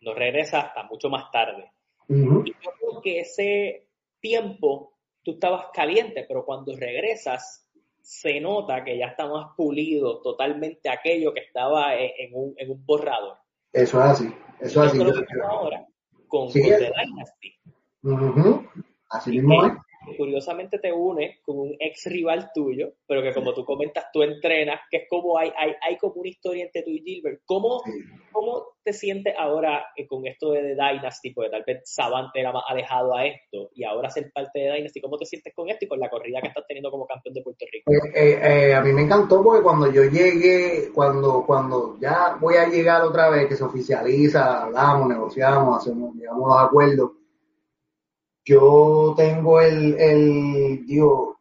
[0.00, 1.70] No regresa hasta mucho más tarde.
[2.08, 3.88] Y yo creo que ese
[4.20, 4.93] tiempo
[5.24, 7.68] tú estabas caliente, pero cuando regresas
[8.00, 12.84] se nota que ya está más pulido totalmente aquello que estaba en, un, en un
[12.84, 13.38] borrador.
[13.72, 15.00] Eso es así, eso es así.
[15.42, 15.86] ahora
[16.28, 17.54] con, The Dynasty.
[19.10, 19.72] Así mismo es
[20.16, 24.80] curiosamente te une con un ex rival tuyo, pero que como tú comentas, tú entrenas,
[24.90, 27.40] que es como hay, hay, hay como una historia entre tú y Gilbert.
[27.44, 27.82] ¿Cómo,
[28.32, 31.32] cómo te sientes ahora eh, con esto de Dynasty?
[31.32, 35.00] Porque tal vez Savante era más alejado a esto y ahora ser parte de Dynasty.
[35.00, 37.42] ¿Cómo te sientes con esto y con la corrida que estás teniendo como campeón de
[37.42, 37.90] Puerto Rico?
[38.14, 42.68] Eh, eh, a mí me encantó porque cuando yo llegué, cuando, cuando ya voy a
[42.68, 47.10] llegar otra vez, que se oficializa, hablamos, negociamos, hacemos, llegamos a los acuerdos
[48.44, 51.40] yo tengo el, el digo,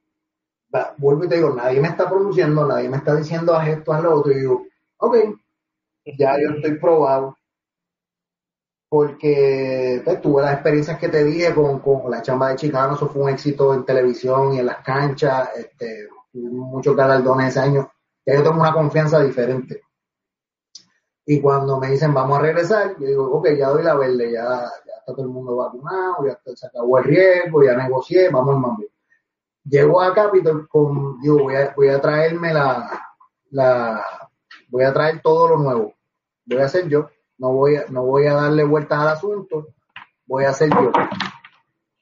[0.98, 4.02] vuelvo y te digo, nadie me está produciendo, nadie me está diciendo a esto, a
[4.02, 4.66] lo otro, y digo,
[4.98, 5.16] ok,
[6.18, 7.38] ya yo estoy probado,
[8.90, 13.08] porque pues, tuve las experiencias que te dije con, con la chamba de Chicano, eso
[13.08, 17.92] fue un éxito en televisión y en las canchas, este, muchos galardones ese año,
[18.26, 19.82] ya yo tengo una confianza diferente.
[21.26, 24.70] Y cuando me dicen vamos a regresar, yo digo, ok, ya doy la verde, ya,
[25.00, 28.84] está todo el mundo vacunado, ya se acabó el riesgo, ya negocié, vamos al mambo.
[29.64, 33.16] Llego a Capitol con, digo, voy a, voy a traerme la,
[33.52, 34.04] la,
[34.68, 35.94] voy a traer todo lo nuevo.
[36.46, 39.68] Voy a hacer yo, no voy a, no voy a darle vueltas al asunto,
[40.26, 40.92] voy a hacer yo.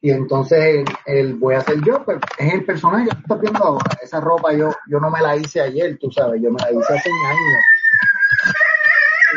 [0.03, 3.85] Y entonces el, voy a hacer yo, pues, es el personaje que estás viendo ahora.
[4.01, 6.93] Esa ropa yo, yo no me la hice ayer, tú sabes, yo me la hice
[6.93, 7.63] hace años.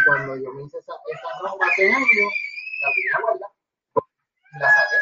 [0.07, 2.33] Cuando yo me hice esa, esa ropa hace años,
[2.81, 3.55] la tenía guardada
[4.59, 4.97] la saqué.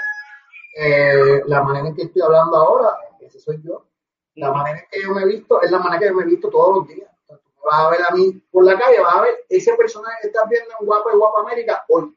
[0.75, 3.87] Eh, la manera en que estoy hablando ahora, ese soy yo.
[4.35, 6.27] La manera en que yo me he visto es la manera que yo me he
[6.27, 7.09] visto todos los días.
[7.29, 10.49] vas a ver a mí por la calle, vas a ver ese personaje que estás
[10.49, 12.15] viendo en Guapa y Guapa América hoy.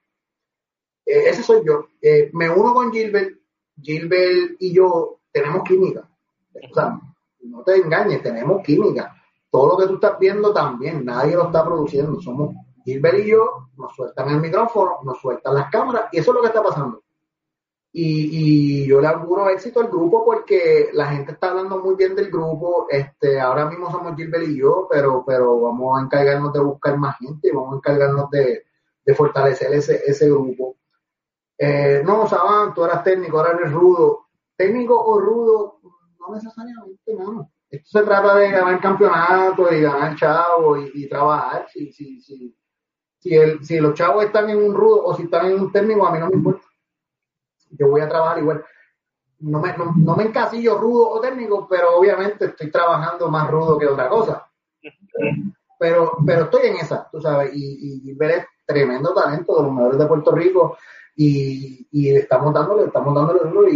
[1.06, 1.88] Eh, ese soy yo.
[2.02, 3.38] Eh, me uno con Gilbert.
[3.82, 6.10] Gilbert y yo tenemos química.
[6.72, 6.98] O sea,
[7.42, 9.14] no te engañes, tenemos química.
[9.52, 12.20] Todo lo que tú estás viendo también, nadie lo está produciendo.
[12.22, 12.56] Somos
[12.86, 16.42] Gilbert y yo, nos sueltan el micrófono, nos sueltan las cámaras, y eso es lo
[16.42, 17.02] que está pasando.
[17.98, 22.30] Y, yo le auguro éxito al grupo porque la gente está hablando muy bien del
[22.30, 22.88] grupo.
[22.90, 27.18] Este, ahora mismo somos Gilbert y yo, pero, pero vamos a encargarnos de buscar más
[27.18, 28.66] gente, vamos a encargarnos de,
[29.16, 30.76] fortalecer ese, ese grupo.
[31.58, 34.26] Eh, no, Saban, tú eras técnico, ahora eres rudo.
[34.58, 35.80] Técnico o rudo,
[36.20, 37.50] no necesariamente, no.
[37.70, 41.66] Esto se trata de ganar campeonato y ganar chavo y, y trabajar.
[41.72, 42.54] Si, si, si,
[43.26, 46.06] si, el, si los chavos están en un rudo o si están en un técnico,
[46.06, 46.62] a mí no me importa
[47.72, 48.64] yo voy a trabajar igual.
[49.40, 53.88] No me, no, me encasillo rudo o técnico, pero obviamente estoy trabajando más rudo que
[53.88, 54.48] otra cosa.
[55.80, 60.06] Pero, pero estoy en esa, tú sabes, y, ver tremendo talento de los mejores de
[60.06, 60.78] Puerto Rico
[61.16, 63.76] y, y estamos dándole, estamos dándole duro y,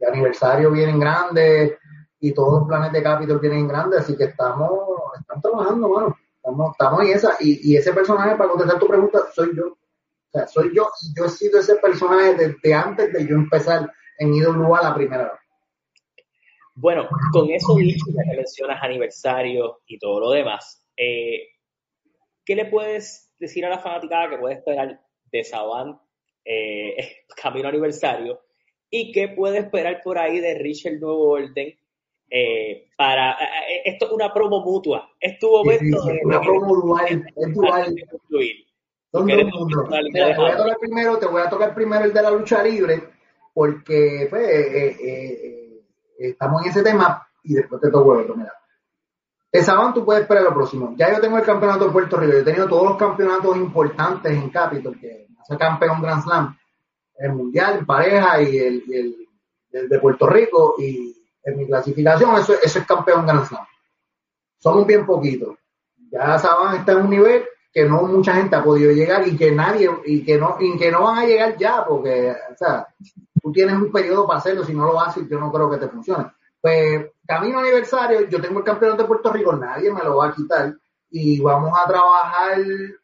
[0.00, 1.78] y, aniversario vienen grandes
[2.20, 4.70] y todos los planes de Capitol vienen grandes, así que estamos,
[5.18, 9.20] estamos trabajando, bueno, estamos, estamos en esa y, y ese personaje, para contestar tu pregunta,
[9.34, 9.76] soy yo
[10.34, 14.34] sea, soy yo y yo he sido ese personaje desde antes de yo empezar en
[14.34, 15.40] IWA la primera vez.
[16.74, 21.50] Bueno, con eso dicho, ya que mencionas aniversario y todo lo demás, eh,
[22.44, 26.00] ¿qué le puedes decir a la fanaticada que puede esperar de Saban
[26.44, 26.96] eh,
[27.42, 28.40] Camino Aniversario?
[28.90, 31.78] ¿Y qué puede esperar por ahí de Richard Nuevo Orden?
[32.30, 33.36] Eh, para
[33.84, 35.10] esto es una promo mutua.
[35.20, 36.02] Es tu momento.
[36.02, 37.24] Sí, una promo dual.
[37.36, 37.94] Es dual
[39.22, 43.10] te voy a tocar primero, te voy a tocar primero el de la lucha libre,
[43.52, 45.82] porque pues, eh, eh, eh,
[46.18, 48.36] estamos en ese tema y después te toco el otro.
[48.36, 48.52] Mira.
[49.52, 50.94] El sábado tú puedes esperar lo próximo.
[50.96, 54.32] Ya yo tengo el campeonato de Puerto Rico, yo he tenido todos los campeonatos importantes
[54.32, 56.58] en Capitol, que hace campeón Grand Slam,
[57.18, 59.28] el mundial, pareja y el,
[59.70, 63.64] de Puerto Rico, y en mi clasificación eso, eso es campeón Grand Slam.
[64.58, 65.56] Somos bien poquitos.
[66.10, 69.50] Ya Saban está en un nivel que no mucha gente ha podido llegar y que
[69.50, 72.86] nadie, y que no, y que no van a llegar ya, porque, o sea,
[73.42, 75.88] tú tienes un periodo para hacerlo, si no lo haces, yo no creo que te
[75.88, 76.30] funcione.
[76.60, 80.32] Pues, camino aniversario, yo tengo el campeonato de Puerto Rico, nadie me lo va a
[80.32, 80.72] quitar,
[81.10, 82.58] y vamos a trabajar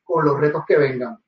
[0.04, 1.18] con los retos que vengan.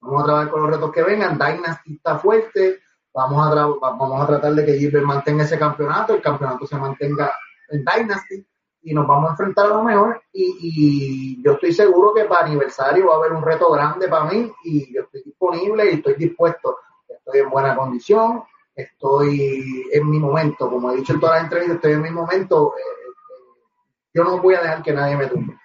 [0.00, 2.82] Vamos a trabajar con los retos que vengan, Dynasty está fuerte,
[3.14, 7.32] vamos a, vamos a tratar de que Gilbert mantenga ese campeonato, el campeonato se mantenga
[7.68, 8.46] en Dynasty,
[8.82, 13.06] y nos vamos a enfrentar a lo mejor y, yo estoy seguro que para aniversario
[13.06, 16.78] va a haber un reto grande para mí y yo estoy disponible y estoy dispuesto.
[17.08, 18.42] Estoy en buena condición,
[18.74, 22.74] estoy en mi momento, como he dicho en todas las entrevistas, estoy en mi momento.
[22.76, 23.12] Eh,
[24.14, 25.56] yo no voy a dejar que nadie me tumbe.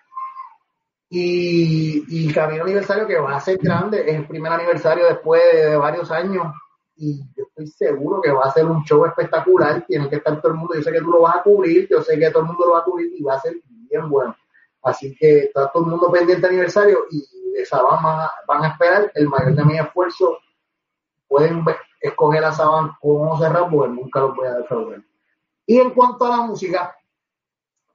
[1.09, 5.75] Y, y Camino Aniversario que va a ser grande, es el primer aniversario después de
[5.77, 6.53] varios años
[6.95, 7.23] y
[7.57, 10.75] estoy seguro que va a ser un show espectacular, tiene que estar todo el mundo,
[10.75, 12.73] yo sé que tú lo vas a cubrir, yo sé que todo el mundo lo
[12.73, 14.35] va a cubrir y va a ser bien bueno.
[14.83, 17.25] Así que está todo el mundo pendiente aniversario y
[17.57, 20.37] esa van a, van a esperar el mayor de mi esfuerzo.
[21.27, 21.65] Pueden
[21.99, 25.01] escoger a Saban como cerrar, porque nunca lo voy a defraudar.
[25.65, 26.95] Y en cuanto a la música,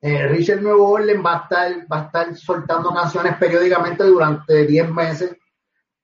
[0.00, 4.90] eh, Richard Nuevo Orden va a estar, va a estar soltando canciones periódicamente durante 10
[4.90, 5.36] meses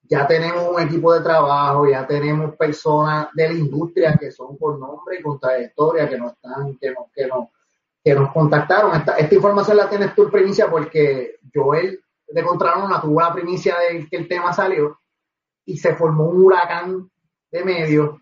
[0.09, 4.79] ya tenemos un equipo de trabajo, ya tenemos personas de la industria que son por
[4.79, 7.49] nombre y con trayectoria, que nos están, que nos, que nos,
[8.03, 8.97] que nos contactaron.
[8.97, 13.77] Esta, esta información la tienes tú en primicia porque Joel de Contralona tuvo la primicia
[13.79, 14.99] de que el tema salió
[15.67, 17.11] y se formó un huracán
[17.51, 18.17] de medios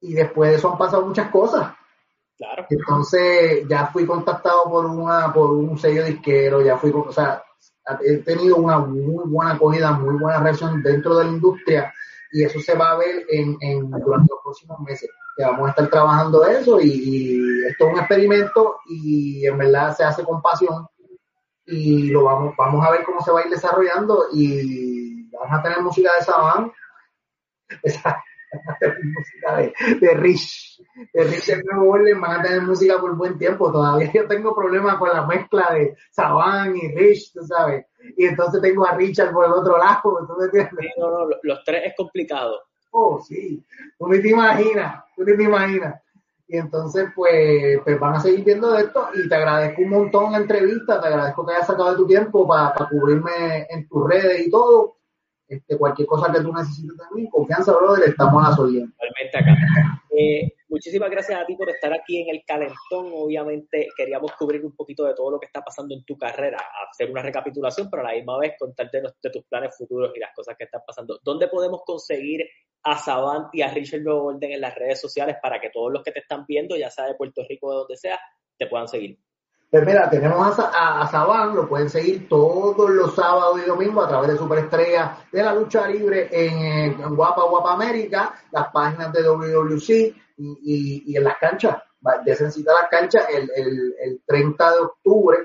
[0.00, 1.74] y después de eso han pasado muchas cosas.
[2.36, 2.66] Claro.
[2.70, 7.42] Entonces ya fui contactado por una por un sello disquero, ya fui, o sea,
[8.04, 11.92] he tenido una muy buena acogida, muy buena reacción dentro de la industria
[12.32, 15.10] y eso se va a ver en, en durante los próximos meses.
[15.38, 20.24] Vamos a estar trabajando eso y, esto es un experimento y en verdad se hace
[20.24, 20.86] con pasión
[21.64, 25.62] y lo vamos, vamos a ver cómo se va a ir desarrollando y vamos a
[25.62, 26.72] tener música de Saban.
[29.02, 30.82] música de, de Rich,
[31.12, 33.70] de Rich el nuevo orden, van a tener música por buen tiempo.
[33.70, 37.86] Todavía yo tengo problemas con la mezcla de Saban y Rich, tú sabes.
[38.16, 40.00] Y entonces tengo a Richard por el otro lado.
[40.98, 42.62] no, no, los tres es complicado.
[42.90, 43.62] Oh, sí.
[43.98, 46.00] Tú ni te imaginas, tú ni te imaginas.
[46.50, 50.38] Y entonces, pues, pues van a seguir viendo esto y te agradezco un montón la
[50.38, 54.50] entrevista, te agradezco que hayas sacado de tu tiempo para cubrirme en tus redes y
[54.50, 54.97] todo
[55.48, 58.86] este, cualquier cosa que tú necesites también, confianza, brother, estamos a la solida.
[58.98, 60.04] Realmente acá.
[60.20, 63.12] Eh, muchísimas gracias a ti por estar aquí en el calentón.
[63.14, 66.58] Obviamente queríamos cubrir un poquito de todo lo que está pasando en tu carrera,
[66.90, 70.34] hacer una recapitulación, pero a la misma vez contarte de tus planes futuros y las
[70.34, 71.20] cosas que están pasando.
[71.22, 72.44] ¿Dónde podemos conseguir
[72.82, 76.02] a Savant y a Richard Nuevo Orden en las redes sociales para que todos los
[76.02, 78.18] que te están viendo, ya sea de Puerto Rico o de donde sea,
[78.56, 79.20] te puedan seguir?
[79.70, 84.30] Pues mira, tenemos a, a, lo pueden seguir todos los sábados y domingos a través
[84.30, 89.90] de Superestrella de la Lucha Libre en, Guapa Guapa América, las páginas de WWC
[90.38, 91.82] y, y, en las canchas.
[92.24, 95.38] Desencita las canchas el, el, el 30 de octubre,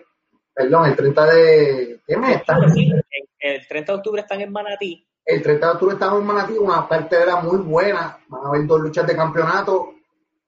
[0.54, 2.02] perdón, el 30 de...
[2.08, 2.58] ¿Qué mes está?
[3.40, 5.06] El 30 de octubre están en Manatí.
[5.26, 8.20] El 30 de octubre estamos en Manatí, una cartera muy buena.
[8.30, 9.96] Van a haber dos luchas de campeonato.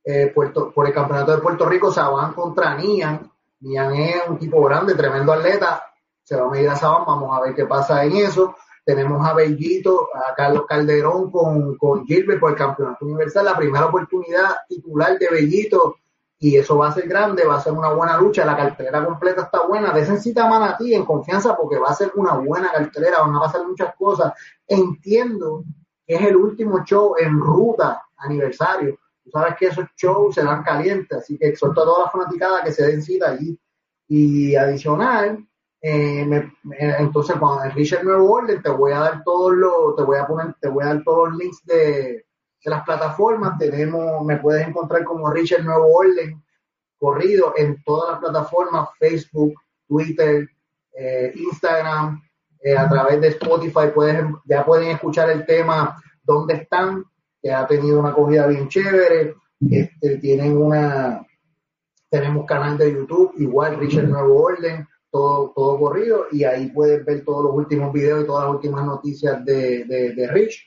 [0.02, 3.32] Eh, Puerto, por el campeonato de Puerto Rico, Sabán contra Nian
[3.66, 5.84] Nian es un tipo grande, tremendo atleta,
[6.24, 8.56] se va a medir a Sabán, vamos a ver qué pasa en eso.
[8.86, 13.88] Tenemos a Bellito, a Carlos Calderón con, con Gilbert por el Campeonato Universal, la primera
[13.88, 15.96] oportunidad titular de Bellito,
[16.38, 19.44] y eso va a ser grande, va a ser una buena lucha, la cartelera completa
[19.44, 23.40] está buena, desencita Manatí en confianza porque va a ser una buena cartelera, van a
[23.40, 24.34] pasar muchas cosas.
[24.68, 25.64] Entiendo
[26.06, 31.18] que es el último show en ruta aniversario, Tú sabes que esos shows se calientes,
[31.18, 33.60] así que exhorto a toda la fanaticada que se den cita allí.
[34.08, 35.44] Y adicional,
[35.82, 40.28] eh, entonces cuando Richard Nuevo Orden te voy a dar todos los, te voy a
[40.28, 42.26] poner, te voy a dar todos los links de,
[42.66, 43.58] las plataformas.
[43.58, 46.44] Tenemos, me puedes encontrar como Richard Nuevo Orden
[46.98, 49.54] corrido en todas las plataformas, Facebook,
[49.88, 50.48] Twitter,
[50.94, 52.22] eh, Instagram,
[52.64, 57.06] eh, a través de Spotify puedes, ya pueden escuchar el tema ¿Dónde están?
[57.46, 59.36] Que ha tenido una acogida bien chévere.
[59.70, 61.24] Este, tienen una,
[62.10, 67.24] tenemos canal de YouTube, igual Richard Nuevo Orden, todo, todo corrido, y ahí puedes ver
[67.24, 70.66] todos los últimos videos y todas las últimas noticias de, de, Rich.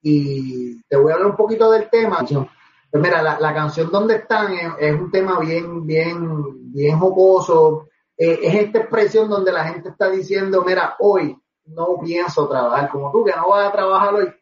[0.00, 2.24] Y te voy a hablar un poquito del tema.
[2.26, 7.88] Pues mira, la, canción Donde están es, un tema bien, bien, bien jocoso.
[8.16, 13.12] Eh, es esta expresión donde la gente está diciendo, mira, hoy no pienso trabajar como
[13.12, 14.32] tú, que no vas a trabajar hoy,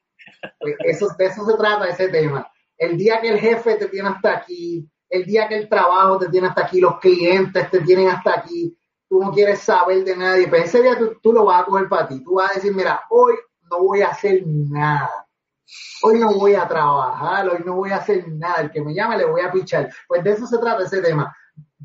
[0.81, 2.51] eso, de eso se trata ese tema.
[2.77, 6.29] El día que el jefe te tiene hasta aquí, el día que el trabajo te
[6.29, 8.77] tiene hasta aquí, los clientes te tienen hasta aquí,
[9.09, 12.09] tú no quieres saber de nadie, pero ese día tú, lo vas a coger para
[12.09, 12.25] ti.
[12.25, 13.35] Tú vas a decir, mira, hoy
[13.71, 15.27] no voy a hacer nada.
[16.03, 18.63] Hoy no voy a trabajar, hoy no voy a hacer nada.
[18.63, 19.91] El que me llame le voy a pichar.
[20.09, 21.37] Pues de eso se trata ese tema.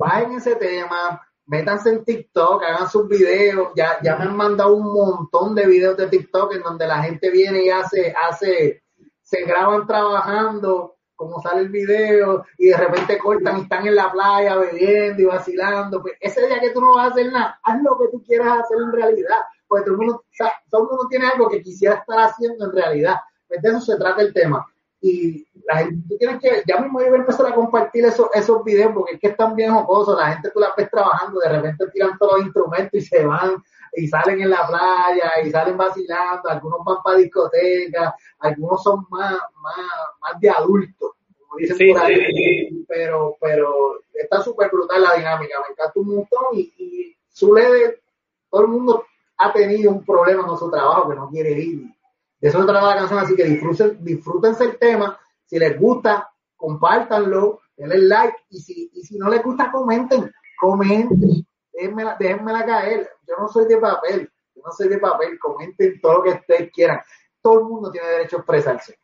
[0.02, 4.76] Va en ese tema, métanse en TikTok, hagan sus videos, ya, ya me han mandado
[4.76, 8.84] un montón de videos de TikTok en donde la gente viene y hace, hace,
[9.22, 14.12] se graban trabajando, como sale el video, y de repente cortan y están en la
[14.12, 16.02] playa bebiendo y vacilando.
[16.02, 18.60] Pues ese día que tú no vas a hacer nada, haz lo que tú quieras
[18.60, 19.38] hacer en realidad.
[19.68, 20.24] Porque todo el mundo,
[20.70, 23.16] todo el mundo tiene algo que quisiera estar haciendo en realidad.
[23.48, 24.66] Pues de eso se trata el tema
[25.02, 28.30] y la gente, tú tienes que, ya mismo yo voy a empezar a compartir esos,
[28.34, 31.50] esos videos porque es que están bien jocosos, la gente tú la ves trabajando, de
[31.50, 35.78] repente tiran todos los instrumentos y se van y salen en la playa y salen
[35.78, 39.76] vacilando, algunos van para discotecas, algunos son más, más,
[40.22, 45.74] más de adultos, como dicen por ahí, pero, pero está súper brutal la dinámica, me
[45.74, 48.02] encanta un montón y, y suele,
[48.50, 49.06] todo el mundo
[49.38, 51.97] ha tenido un problema con su trabajo que no quiere ir
[52.40, 55.20] eso se trata la canción, así que disfruten, disfrútense el tema.
[55.46, 58.38] Si les gusta, compártanlo, denle like.
[58.50, 60.32] Y si, y si no les gusta, comenten.
[60.60, 61.46] Comenten.
[61.74, 63.10] Déjenmela, déjenmela caer.
[63.28, 64.32] Yo no soy de papel.
[64.56, 65.40] Yo no soy de papel.
[65.40, 67.00] Comenten todo lo que ustedes quieran.
[67.42, 69.00] Todo el mundo tiene derecho a expresarse.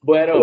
[0.00, 0.34] Bueno,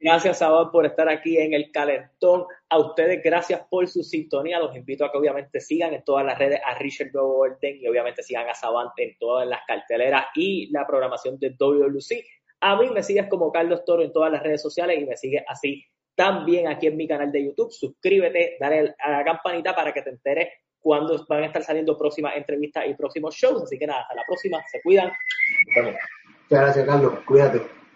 [0.00, 2.44] Gracias, Sabor, por estar aquí en el Calentón.
[2.68, 4.60] A ustedes, gracias por su sintonía.
[4.60, 8.22] Los invito a que obviamente sigan en todas las redes a Richard Orden y obviamente
[8.22, 12.24] sigan a Sabante en todas las carteleras y la programación de WLC.
[12.60, 15.42] A mí me sigues como Carlos Toro en todas las redes sociales y me sigues
[15.48, 15.84] así
[16.14, 17.72] también aquí en mi canal de YouTube.
[17.72, 20.48] Suscríbete, dale a la campanita para que te enteres
[20.80, 23.62] cuando van a estar saliendo próximas entrevistas y próximos shows.
[23.64, 24.62] Así que nada, hasta la próxima.
[24.70, 25.12] Se cuidan.
[25.76, 25.96] Muchas
[26.50, 27.14] gracias, Carlos.
[27.26, 27.87] Cuídate.